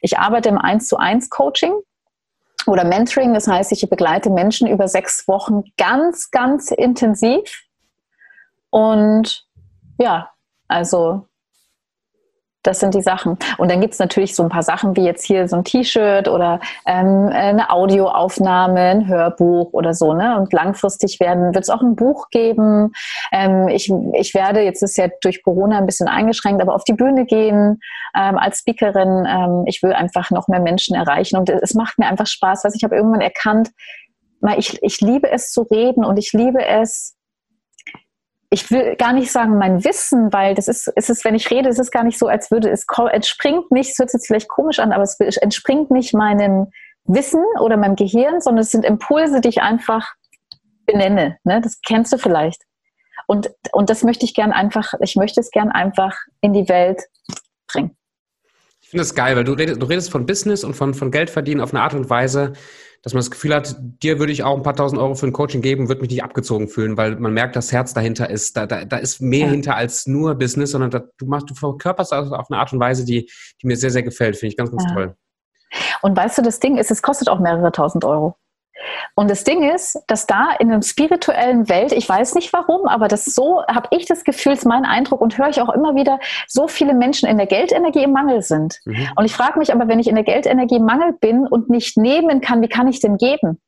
[0.00, 1.74] Ich arbeite im 1 zu 1 Coaching
[2.66, 3.34] oder Mentoring.
[3.34, 7.64] Das heißt, ich begleite Menschen über sechs Wochen ganz, ganz intensiv.
[8.70, 9.46] Und
[9.98, 10.30] ja,
[10.68, 11.27] also
[12.68, 13.38] das sind die Sachen.
[13.56, 16.28] Und dann gibt es natürlich so ein paar Sachen wie jetzt hier so ein T-Shirt
[16.28, 20.12] oder ähm, eine Audioaufnahme, ein Hörbuch oder so.
[20.12, 20.38] Ne?
[20.38, 22.92] Und langfristig werden wird es auch ein Buch geben.
[23.32, 26.92] Ähm, ich, ich werde, jetzt ist ja durch Corona ein bisschen eingeschränkt, aber auf die
[26.92, 27.80] Bühne gehen
[28.14, 29.26] ähm, als Speakerin.
[29.26, 31.38] Ähm, ich will einfach noch mehr Menschen erreichen.
[31.38, 33.70] Und es macht mir einfach Spaß, weil ich habe irgendwann erkannt,
[34.56, 37.17] ich, ich liebe es zu reden und ich liebe es,
[38.50, 41.68] ich will gar nicht sagen mein Wissen, weil das ist, ist es, wenn ich rede,
[41.68, 44.48] ist es gar nicht so, als würde es entspringt nicht, es hört sich jetzt vielleicht
[44.48, 46.68] komisch an, aber es entspringt nicht meinem
[47.04, 50.14] Wissen oder meinem Gehirn, sondern es sind Impulse, die ich einfach
[50.86, 51.36] benenne.
[51.44, 51.60] Ne?
[51.60, 52.62] Das kennst du vielleicht.
[53.26, 57.02] Und, und das möchte ich gern einfach, ich möchte es gern einfach in die Welt
[57.70, 57.96] bringen.
[58.80, 61.28] Ich finde das geil, weil du redest, du redest von Business und von, von Geld
[61.28, 62.54] verdienen auf eine Art und Weise,
[63.02, 65.32] dass man das Gefühl hat, dir würde ich auch ein paar tausend Euro für ein
[65.32, 68.56] Coaching geben, würde mich nicht abgezogen fühlen, weil man merkt, das Herz dahinter ist.
[68.56, 69.52] Da, da, da ist mehr ja.
[69.52, 72.80] hinter als nur Business, sondern da, du machst, du verkörperst das auf eine Art und
[72.80, 73.30] Weise, die,
[73.62, 74.36] die mir sehr, sehr gefällt.
[74.36, 74.94] Finde ich ganz, ganz ja.
[74.94, 75.16] toll.
[76.02, 78.36] Und weißt du, das Ding ist, es kostet auch mehrere tausend Euro.
[79.14, 83.08] Und das Ding ist, dass da in einer spirituellen Welt, ich weiß nicht warum, aber
[83.08, 86.18] das so habe ich das Gefühl, ist mein Eindruck und höre ich auch immer wieder,
[86.46, 88.78] so viele Menschen in der Geldenergie im Mangel sind.
[88.84, 89.08] Mhm.
[89.16, 91.96] Und ich frage mich aber, wenn ich in der Geldenergie im Mangel bin und nicht
[91.96, 93.60] nehmen kann, wie kann ich denn geben?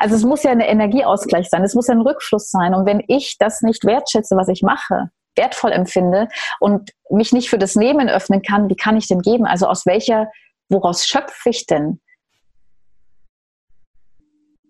[0.00, 2.74] Also es muss ja ein Energieausgleich sein, es muss ja ein Rückfluss sein.
[2.74, 7.58] Und wenn ich das nicht wertschätze, was ich mache, wertvoll empfinde und mich nicht für
[7.58, 9.46] das Nehmen öffnen kann, wie kann ich denn geben?
[9.46, 10.28] Also aus welcher,
[10.68, 12.00] woraus schöpfe ich denn?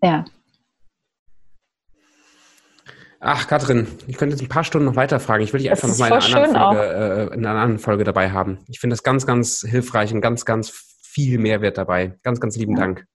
[0.03, 0.24] Ja.
[3.20, 5.42] Ach, Katrin, ich könnte jetzt ein paar Stunden noch weiter fragen.
[5.42, 8.05] Ich will dich einfach noch mal in einer, anderen Folge, äh, in einer anderen Folge
[8.05, 8.59] dabei haben.
[8.68, 12.16] Ich finde das ganz, ganz hilfreich und ganz, ganz viel Mehrwert dabei.
[12.22, 12.82] Ganz, ganz lieben ja.
[12.82, 13.07] Dank.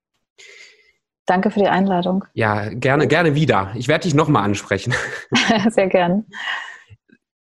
[1.25, 2.25] Danke für die Einladung.
[2.33, 3.71] Ja, gerne, gerne wieder.
[3.75, 4.93] Ich werde dich nochmal ansprechen.
[5.69, 6.25] Sehr gern.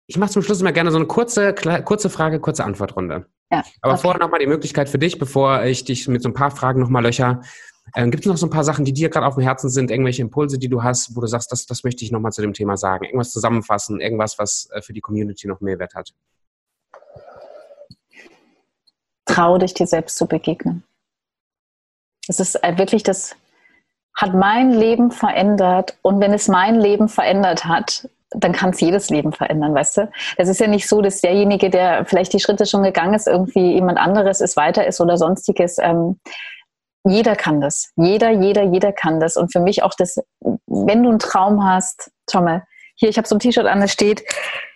[0.07, 3.27] Ich mache zum Schluss immer gerne so eine kurze, kurze Frage, kurze Antwortrunde.
[3.51, 4.01] Ja, Aber okay.
[4.01, 7.03] vorher nochmal die Möglichkeit für dich, bevor ich dich mit so ein paar Fragen nochmal
[7.03, 7.41] löcher.
[7.95, 9.91] Ähm, Gibt es noch so ein paar Sachen, die dir gerade auf dem Herzen sind,
[9.91, 12.53] irgendwelche Impulse, die du hast, wo du sagst, das, das möchte ich nochmal zu dem
[12.53, 13.05] Thema sagen?
[13.05, 16.13] Irgendwas zusammenfassen, irgendwas, was äh, für die Community noch Mehrwert hat?
[19.25, 20.83] Trau dich, dir selbst zu begegnen.
[22.27, 23.35] Das ist äh, wirklich das,
[24.17, 25.97] hat mein Leben verändert.
[26.01, 30.11] Und wenn es mein Leben verändert hat, dann kann es jedes Leben verändern, weißt du?
[30.35, 33.73] Es ist ja nicht so, dass derjenige, der vielleicht die Schritte schon gegangen ist, irgendwie
[33.73, 35.77] jemand anderes ist, weiter ist oder sonstiges.
[35.77, 36.19] Ähm,
[37.09, 37.91] jeder kann das.
[37.95, 39.37] Jeder, jeder, jeder kann das.
[39.37, 42.63] Und für mich auch das, wenn du einen Traum hast, schau mal,
[42.95, 44.23] hier, ich habe so ein T-Shirt an, da steht,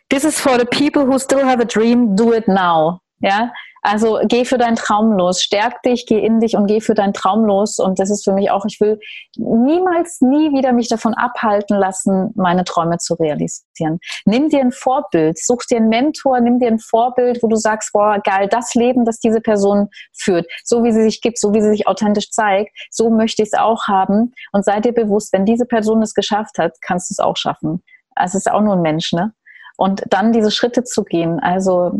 [0.09, 2.99] This is for the people who still have a dream, do it now.
[3.19, 3.51] Ja,
[3.83, 7.13] Also geh für deinen Traum los, stärk dich, geh in dich und geh für deinen
[7.13, 7.79] Traum los.
[7.79, 8.99] Und das ist für mich auch, ich will
[9.37, 13.99] niemals, nie wieder mich davon abhalten lassen, meine Träume zu realisieren.
[14.25, 17.91] Nimm dir ein Vorbild, such dir einen Mentor, nimm dir ein Vorbild, wo du sagst,
[17.91, 21.61] boah, geil, das Leben, das diese Person führt, so wie sie sich gibt, so wie
[21.61, 24.33] sie sich authentisch zeigt, so möchte ich es auch haben.
[24.51, 27.81] Und sei dir bewusst, wenn diese Person es geschafft hat, kannst du es auch schaffen.
[28.15, 29.33] Also es ist auch nur ein Mensch, ne?
[29.77, 31.93] Und dann diese Schritte zu gehen, also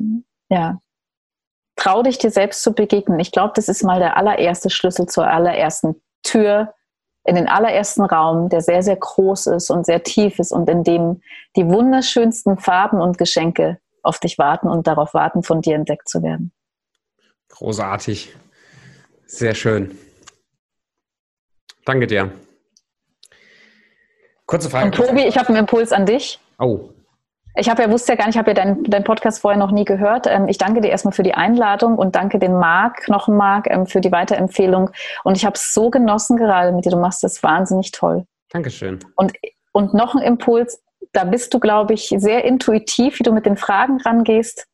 [0.50, 0.80] ja,
[1.82, 3.20] trau dich dir selbst zu begegnen.
[3.20, 6.74] Ich glaube, das ist mal der allererste Schlüssel zur allerersten Tür
[7.24, 10.84] in den allerersten Raum, der sehr, sehr groß ist und sehr tief ist und in
[10.84, 11.22] dem
[11.56, 16.22] die wunderschönsten Farben und Geschenke auf dich warten und darauf warten, von dir entdeckt zu
[16.24, 16.52] werden.
[17.50, 18.36] Großartig.
[19.26, 19.98] Sehr schön.
[21.86, 22.32] Danke dir.
[24.46, 24.86] Kurze Frage.
[24.86, 26.40] Und Tobi, ich habe einen Impuls an dich.
[26.60, 26.90] Oh.
[27.56, 29.72] Ich habe ja wusste ja gar nicht, ich habe ja deinen dein Podcast vorher noch
[29.72, 30.28] nie gehört.
[30.28, 33.88] Ähm, ich danke dir erstmal für die Einladung und danke den Marc, noch Marc, ähm,
[33.88, 34.92] für die Weiterempfehlung.
[35.24, 36.92] Und ich habe es so genossen gerade mit dir.
[36.92, 38.26] Du machst das wahnsinnig toll.
[38.50, 39.00] Dankeschön.
[39.16, 39.34] Und,
[39.74, 40.82] und noch ein Impuls,
[41.14, 44.68] da bist du, glaube ich, sehr intuitiv, wie du mit den Fragen rangehst.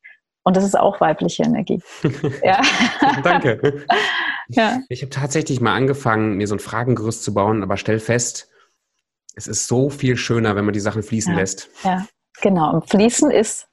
[0.44, 1.82] Und das ist auch weibliche Energie.
[2.44, 2.62] ja.
[3.24, 3.86] Danke.
[4.48, 4.80] Ja.
[4.88, 8.50] Ich habe tatsächlich mal angefangen, mir so ein Fragengerüst zu bauen, aber stell fest,
[9.36, 11.40] es ist so viel schöner, wenn man die Sachen fließen ja.
[11.40, 11.70] lässt.
[11.84, 12.08] Ja.
[12.42, 13.68] Genau, und Fließen ist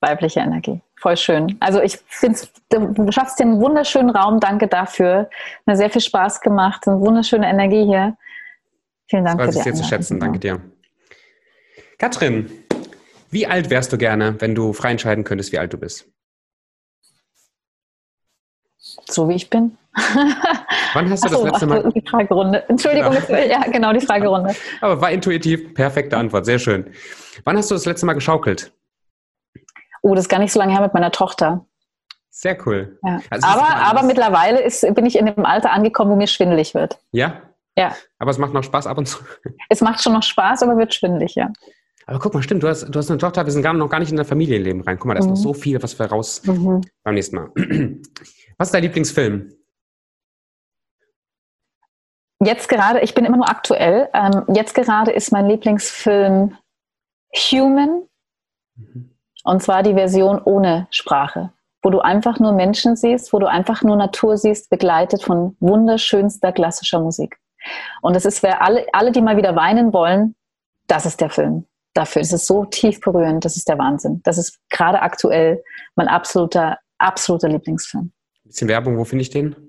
[0.00, 0.80] weibliche Energie.
[0.98, 1.56] Voll schön.
[1.60, 4.40] Also ich finde, du schaffst dir einen wunderschönen Raum.
[4.40, 5.28] Danke dafür.
[5.66, 6.88] Mir sehr viel Spaß gemacht.
[6.88, 8.16] Eine wunderschöne Energie hier.
[9.08, 10.18] Vielen Dank das für die sehr zu schätzen.
[10.18, 10.60] Danke dir.
[11.98, 12.50] Katrin,
[13.30, 16.06] wie alt wärst du gerne, wenn du frei entscheiden könntest, wie alt du bist?
[18.78, 19.76] So wie ich bin.
[20.96, 21.92] Wann hast du so, das letzte Mal?
[21.92, 22.66] Die Fragerunde.
[22.70, 23.44] Entschuldigung, ja.
[23.44, 24.54] ja, genau, die Fragerunde.
[24.80, 26.90] Aber war intuitiv, perfekte Antwort, sehr schön.
[27.44, 28.72] Wann hast du das letzte Mal geschaukelt?
[30.00, 31.66] Oh, das ist gar nicht so lange her mit meiner Tochter.
[32.30, 32.98] Sehr cool.
[33.04, 33.20] Ja.
[33.28, 36.98] Also, aber aber mittlerweile ist, bin ich in dem Alter angekommen, wo mir schwindelig wird.
[37.12, 37.42] Ja?
[37.76, 37.94] Ja.
[38.18, 39.18] Aber es macht noch Spaß ab und zu.
[39.68, 41.50] Es macht schon noch Spaß, aber wird schwindelig, ja.
[42.06, 43.98] Aber guck mal, stimmt, du hast, du hast eine Tochter, wir sind gar noch gar
[43.98, 44.96] nicht in das Familienleben rein.
[44.98, 45.32] Guck mal, da ist mhm.
[45.32, 46.80] noch so viel, was wir raus mhm.
[47.02, 47.50] beim nächsten Mal.
[48.58, 49.52] Was ist dein Lieblingsfilm?
[52.44, 54.08] Jetzt gerade, ich bin immer nur aktuell.
[54.12, 56.56] Ähm, jetzt gerade ist mein Lieblingsfilm
[57.34, 58.02] Human.
[58.74, 59.16] Mhm.
[59.44, 63.82] Und zwar die Version ohne Sprache, wo du einfach nur Menschen siehst, wo du einfach
[63.82, 67.38] nur Natur siehst, begleitet von wunderschönster klassischer Musik.
[68.02, 70.34] Und es ist, wer alle, alle, die mal wieder weinen wollen,
[70.88, 72.22] das ist der Film dafür.
[72.22, 74.20] Das ist so tief berührend, das ist der Wahnsinn.
[74.24, 75.62] Das ist gerade aktuell
[75.94, 78.04] mein absoluter, absoluter Lieblingsfilm.
[78.44, 79.65] Ein bisschen Werbung, wo finde ich den?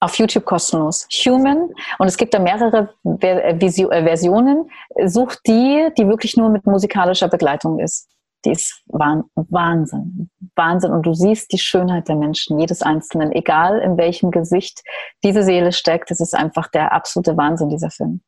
[0.00, 1.08] Auf YouTube kostenlos.
[1.24, 1.70] Human.
[1.98, 4.70] Und es gibt da mehrere äh, äh, Versionen.
[5.06, 8.08] Such die, die wirklich nur mit musikalischer Begleitung ist.
[8.44, 10.30] Die ist Wahnsinn.
[10.54, 10.92] Wahnsinn.
[10.92, 14.82] Und du siehst die Schönheit der Menschen, jedes Einzelnen, egal in welchem Gesicht
[15.24, 16.10] diese Seele steckt.
[16.10, 18.20] Das ist einfach der absolute Wahnsinn, dieser Film.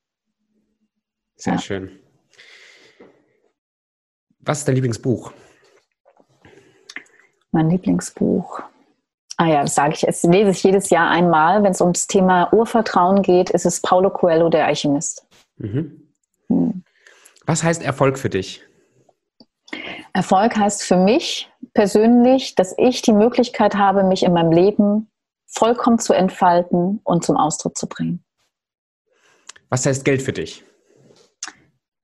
[1.37, 1.59] Sehr ja.
[1.61, 2.01] schön.
[4.41, 5.33] Was ist dein Lieblingsbuch?
[7.53, 8.63] Mein Lieblingsbuch.
[9.41, 11.63] Ah ja, das sage ich, es lese ich jedes Jahr einmal.
[11.63, 15.27] Wenn es ums Thema Urvertrauen geht, ist es Paulo Coelho, der Alchemist.
[15.57, 16.13] Mhm.
[16.49, 16.85] Hm.
[17.47, 18.63] Was heißt Erfolg für dich?
[20.13, 25.11] Erfolg heißt für mich persönlich, dass ich die Möglichkeit habe, mich in meinem Leben
[25.47, 28.23] vollkommen zu entfalten und zum Ausdruck zu bringen.
[29.71, 30.67] Was heißt Geld für dich?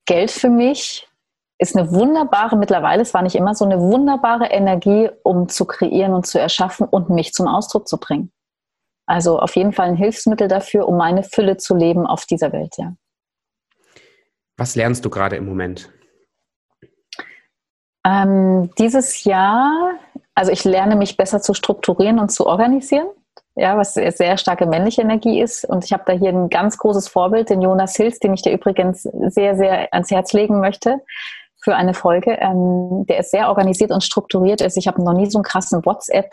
[0.07, 1.07] Geld für mich
[1.59, 6.13] ist eine wunderbare, mittlerweile, es war nicht immer so, eine wunderbare Energie, um zu kreieren
[6.13, 8.33] und zu erschaffen und mich zum Ausdruck zu bringen.
[9.07, 12.75] Also auf jeden Fall ein Hilfsmittel dafür, um meine Fülle zu leben auf dieser Welt,
[12.77, 12.95] ja.
[14.59, 15.91] Was lernst du gerade im Moment?
[18.07, 19.93] Ähm, dieses Jahr,
[20.35, 23.09] also ich lerne mich besser zu strukturieren und zu organisieren
[23.57, 25.65] ja, was sehr, sehr starke männliche Energie ist.
[25.65, 28.53] Und ich habe da hier ein ganz großes Vorbild, den Jonas Hills, den ich dir
[28.53, 31.01] übrigens sehr, sehr ans Herz legen möchte
[31.67, 32.39] für eine Folge.
[32.41, 34.63] Ähm, der ist sehr organisiert und strukturiert.
[34.63, 36.31] Also ich habe noch nie so einen krassen WhatsApp,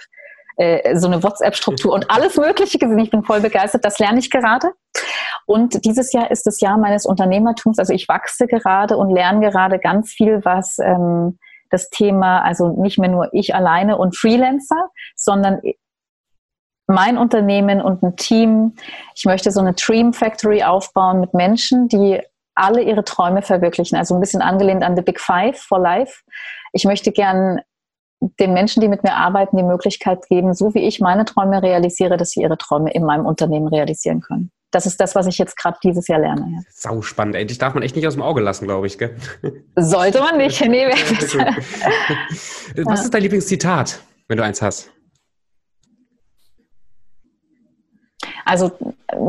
[0.57, 2.99] äh, so eine WhatsApp-Struktur und alles Mögliche gesehen.
[2.99, 3.83] Ich bin voll begeistert.
[3.83, 4.73] Das lerne ich gerade.
[5.47, 7.79] Und dieses Jahr ist das Jahr meines Unternehmertums.
[7.79, 11.39] Also ich wachse gerade und lerne gerade ganz viel, was ähm,
[11.71, 15.61] das Thema, also nicht mehr nur ich alleine und Freelancer, sondern
[16.85, 18.75] mein Unternehmen und ein Team.
[19.15, 22.21] Ich möchte so eine Dream Factory aufbauen mit Menschen, die
[22.55, 23.97] alle ihre Träume verwirklichen.
[23.97, 26.21] Also ein bisschen angelehnt an The Big Five for Life.
[26.71, 27.61] Ich möchte gern
[28.39, 32.17] den Menschen, die mit mir arbeiten, die Möglichkeit geben, so wie ich meine Träume realisiere,
[32.17, 34.51] dass sie ihre Träume in meinem Unternehmen realisieren können.
[34.71, 36.47] Das ist das, was ich jetzt gerade dieses Jahr lerne.
[36.51, 36.59] Ja.
[36.69, 37.35] Sau spannend.
[37.35, 38.97] Endlich darf man echt nicht aus dem Auge lassen, glaube ich.
[38.97, 39.15] Gell?
[39.75, 40.59] Sollte man nicht.
[40.61, 40.87] Nee,
[42.83, 44.92] was ist dein Lieblingszitat, wenn du eins hast?
[48.45, 48.71] Also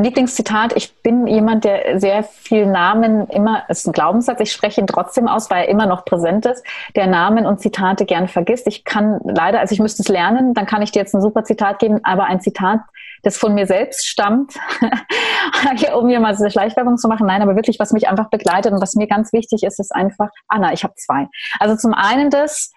[0.01, 4.87] Lieblingszitat, ich bin jemand, der sehr viel Namen immer, ist ein Glaubenssatz, ich spreche ihn
[4.87, 6.65] trotzdem aus, weil er immer noch präsent ist,
[6.97, 8.67] der Namen und Zitate gern vergisst.
[8.67, 11.45] Ich kann leider, also ich müsste es lernen, dann kann ich dir jetzt ein super
[11.45, 12.81] Zitat geben, aber ein Zitat,
[13.23, 14.55] das von mir selbst stammt,
[15.97, 17.27] um hier mal so eine Schleichwerbung zu machen.
[17.27, 20.29] Nein, aber wirklich, was mich einfach begleitet und was mir ganz wichtig ist, ist einfach,
[20.49, 21.29] Anna, ich habe zwei.
[21.59, 22.73] Also zum einen das,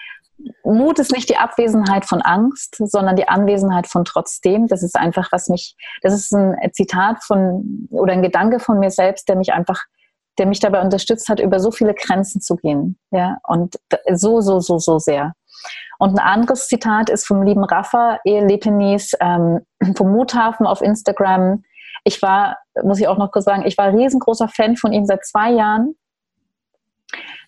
[0.64, 4.68] Mut ist nicht die Abwesenheit von Angst, sondern die Anwesenheit von trotzdem.
[4.68, 8.92] Das ist einfach, was mich, das ist ein Zitat von oder ein Gedanke von mir
[8.92, 9.82] selbst, der mich einfach,
[10.38, 13.00] der mich dabei unterstützt hat, über so viele Grenzen zu gehen.
[13.12, 13.80] Ja, und
[14.14, 15.34] so, so, so, so sehr.
[15.98, 19.62] Und ein anderes Zitat ist vom lieben Rafa Lepenis ähm,
[19.96, 21.64] vom Muthafen auf Instagram.
[22.04, 25.26] Ich war, muss ich auch noch kurz sagen, ich war riesengroßer Fan von ihm seit
[25.26, 25.96] zwei Jahren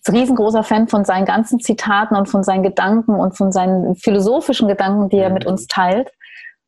[0.05, 4.67] ist riesengroßer Fan von seinen ganzen Zitaten und von seinen Gedanken und von seinen philosophischen
[4.67, 5.51] Gedanken, die er mit mhm.
[5.51, 6.11] uns teilt.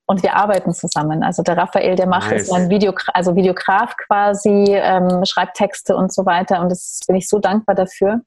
[0.05, 1.23] Und wir arbeiten zusammen.
[1.23, 2.43] Also der Raphael, der macht nice.
[2.43, 6.59] ist ein Video, also Videograf quasi, ähm, schreibt Texte und so weiter.
[6.59, 8.19] Und das bin ich so dankbar dafür.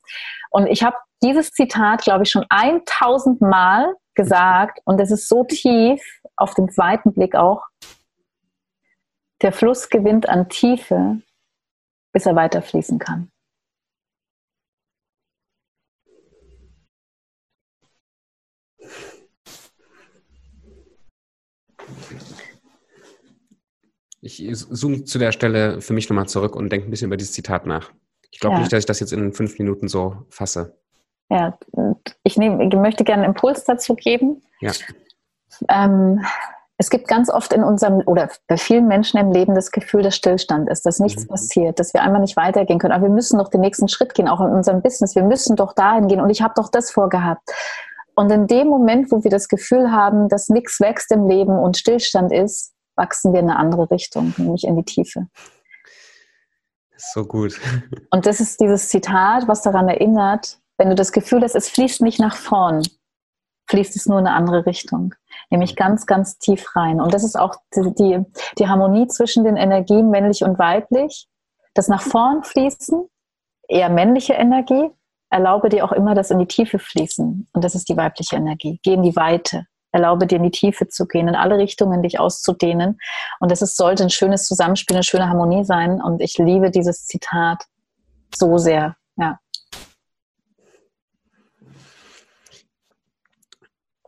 [0.50, 4.80] Und ich habe dieses Zitat, glaube ich, schon 1000 Mal gesagt.
[4.84, 6.00] Und es ist so tief,
[6.36, 7.62] auf den zweiten Blick auch.
[9.42, 11.18] Der Fluss gewinnt an Tiefe,
[12.12, 13.30] bis er weiter fließen kann.
[24.24, 27.34] Ich zoome zu der Stelle für mich nochmal zurück und denke ein bisschen über dieses
[27.34, 27.90] Zitat nach.
[28.30, 28.60] Ich glaube ja.
[28.60, 30.78] nicht, dass ich das jetzt in fünf Minuten so fasse.
[31.28, 31.58] Ja,
[32.22, 34.42] ich, nehm, ich möchte gerne einen Impuls dazu geben.
[34.60, 34.72] Ja.
[35.68, 36.24] Ähm,
[36.78, 40.16] es gibt ganz oft in unserem oder bei vielen Menschen im Leben das Gefühl, dass
[40.16, 41.28] Stillstand ist, dass nichts mhm.
[41.28, 42.94] passiert, dass wir einfach nicht weitergehen können.
[42.94, 45.14] Aber wir müssen doch den nächsten Schritt gehen, auch in unserem Business.
[45.14, 47.42] Wir müssen doch dahin gehen und ich habe doch das vorgehabt.
[48.16, 51.76] Und in dem Moment, wo wir das Gefühl haben, dass nichts wächst im Leben und
[51.76, 55.26] Stillstand ist, wachsen wir in eine andere Richtung, nämlich in die Tiefe.
[56.96, 57.60] So gut.
[58.10, 62.02] Und das ist dieses Zitat, was daran erinnert, wenn du das Gefühl hast, es fließt
[62.02, 62.82] nicht nach vorn,
[63.68, 65.14] fließt es nur in eine andere Richtung,
[65.50, 67.00] nämlich ganz, ganz tief rein.
[67.00, 68.24] Und das ist auch die, die,
[68.58, 71.28] die Harmonie zwischen den Energien männlich und weiblich.
[71.74, 73.08] Das nach vorn fließen,
[73.68, 74.90] eher männliche Energie,
[75.30, 77.48] erlaube dir auch immer das in die Tiefe fließen.
[77.52, 78.78] Und das ist die weibliche Energie.
[78.82, 79.66] Geh in die Weite.
[79.94, 82.98] Erlaube dir in die Tiefe zu gehen, in alle Richtungen dich auszudehnen.
[83.38, 86.02] Und es ist, sollte ein schönes Zusammenspiel, eine schöne Harmonie sein.
[86.02, 87.62] Und ich liebe dieses Zitat
[88.34, 88.96] so sehr.
[89.16, 89.38] Ja.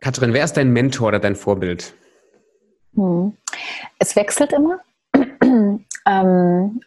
[0.00, 1.94] Katrin, wer ist dein Mentor oder dein Vorbild?
[2.96, 3.36] Hm.
[4.00, 4.80] Es wechselt immer.
[5.14, 6.80] ähm,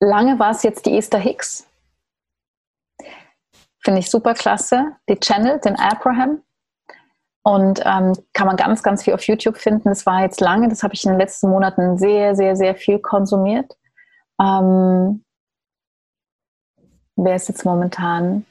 [0.00, 1.64] lange war es jetzt die Esther Hicks.
[3.84, 4.96] Finde ich super klasse.
[5.08, 6.42] Die Channel, den Abraham.
[7.44, 9.88] Und ähm, kann man ganz, ganz viel auf YouTube finden.
[9.88, 13.00] Das war jetzt lange, das habe ich in den letzten Monaten sehr, sehr, sehr viel
[13.00, 13.76] konsumiert.
[14.40, 15.24] Ähm,
[17.16, 18.46] wer ist jetzt momentan?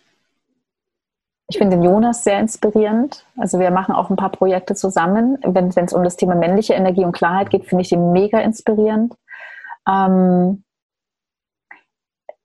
[1.47, 3.25] Ich finde den Jonas sehr inspirierend.
[3.37, 5.37] Also wir machen auch ein paar Projekte zusammen.
[5.41, 9.15] Wenn es um das Thema männliche Energie und Klarheit geht, finde ich ihn mega inspirierend.
[9.87, 10.63] Ähm,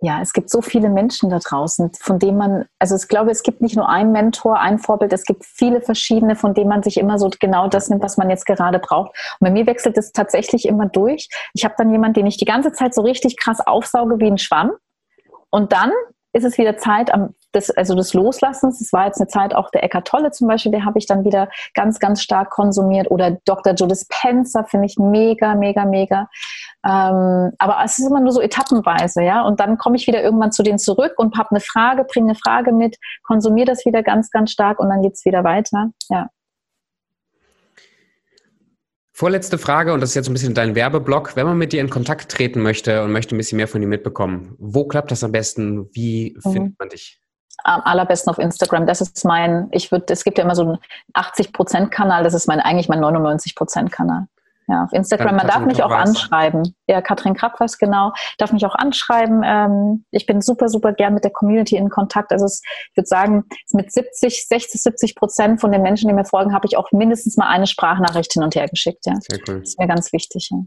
[0.00, 3.42] ja, es gibt so viele Menschen da draußen, von denen man, also ich glaube, es
[3.42, 6.98] gibt nicht nur einen Mentor, ein Vorbild, es gibt viele verschiedene, von denen man sich
[6.98, 9.16] immer so genau das nimmt, was man jetzt gerade braucht.
[9.40, 11.28] Und bei mir wechselt es tatsächlich immer durch.
[11.54, 14.38] Ich habe dann jemanden, den ich die ganze Zeit so richtig krass aufsauge wie ein
[14.38, 14.72] Schwamm.
[15.48, 15.92] Und dann
[16.36, 18.78] ist es wieder Zeit am des, also des Loslassens.
[18.78, 21.24] Das war jetzt eine Zeit auch der Eckart Tolle zum Beispiel, der habe ich dann
[21.24, 23.10] wieder ganz, ganz stark konsumiert.
[23.10, 23.72] Oder Dr.
[23.72, 26.28] Joe Dispenza finde ich mega, mega, mega.
[26.84, 29.42] Ähm, aber es ist immer nur so etappenweise, ja.
[29.42, 32.38] Und dann komme ich wieder irgendwann zu denen zurück und habe eine Frage, bringe eine
[32.38, 35.90] Frage mit, konsumiere das wieder ganz, ganz stark und dann geht es wieder weiter.
[36.10, 36.28] Ja.
[39.18, 41.36] Vorletzte Frage, und das ist jetzt ein bisschen dein Werbeblock.
[41.36, 43.86] Wenn man mit dir in Kontakt treten möchte und möchte ein bisschen mehr von dir
[43.86, 45.88] mitbekommen, wo klappt das am besten?
[45.94, 46.52] Wie mhm.
[46.52, 47.18] findet man dich?
[47.64, 48.86] am allerbesten auf Instagram.
[48.86, 50.78] Das ist mein, ich würde, es gibt ja immer so einen
[51.14, 54.26] 80%-Kanal, das ist mein, eigentlich mein 99%-Kanal.
[54.68, 55.36] Ja, auf Instagram.
[55.36, 56.74] Man darf mich auch anschreiben.
[56.88, 58.12] Ja, Katrin Krabweis, genau.
[58.38, 59.42] Darf mich auch anschreiben.
[59.44, 62.32] Ähm, ich bin super, super gern mit der Community in Kontakt.
[62.32, 66.24] Also es, ich würde sagen, mit 70, 60, 70 Prozent von den Menschen, die mir
[66.24, 69.06] folgen, habe ich auch mindestens mal eine Sprachnachricht hin und her geschickt.
[69.06, 69.14] Ja.
[69.20, 69.60] Sehr cool.
[69.60, 70.48] Das ist mir ganz wichtig.
[70.50, 70.58] Ja.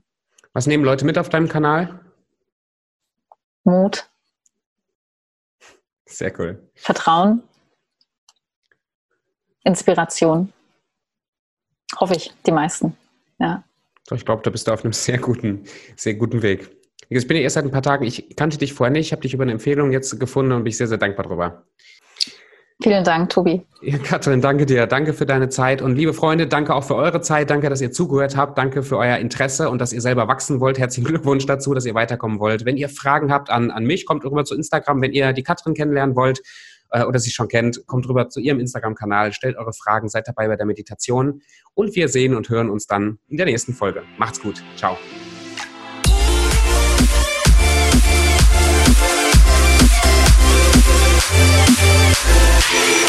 [0.54, 2.00] Was nehmen Leute mit auf deinem Kanal?
[3.66, 4.10] Mut.
[6.06, 6.70] Sehr cool.
[6.76, 7.44] Vertrauen.
[9.64, 10.54] Inspiration.
[12.00, 12.96] Hoffe ich, die meisten.
[13.40, 13.64] Ja.
[14.16, 15.64] Ich glaube, da bist du auf einem sehr guten,
[15.96, 16.70] sehr guten Weg.
[17.10, 19.24] Ich bin ja erst seit ein paar Tagen, ich kannte dich vorher nicht, ich habe
[19.24, 21.64] dich über eine Empfehlung jetzt gefunden und bin sehr, sehr dankbar darüber.
[22.82, 23.62] Vielen Dank, Tobi.
[23.82, 24.88] Ja, Katrin, danke dir.
[24.88, 25.82] Danke für deine Zeit.
[25.82, 27.50] Und liebe Freunde, danke auch für eure Zeit.
[27.50, 28.58] Danke, dass ihr zugehört habt.
[28.58, 30.80] Danke für euer Interesse und dass ihr selber wachsen wollt.
[30.80, 32.64] Herzlichen Glückwunsch dazu, dass ihr weiterkommen wollt.
[32.64, 35.02] Wenn ihr Fragen habt an, an mich, kommt rüber zu Instagram.
[35.02, 36.42] Wenn ihr die Katrin kennenlernen wollt
[36.92, 40.48] äh, oder sie schon kennt, kommt rüber zu ihrem Instagram-Kanal, stellt eure Fragen, seid dabei
[40.48, 41.42] bei der Meditation.
[41.74, 44.04] Und wir sehen und hören uns dann in der nächsten Folge.
[44.18, 44.64] Macht's gut.
[44.76, 44.98] Ciao.
[52.72, 53.09] Yeah.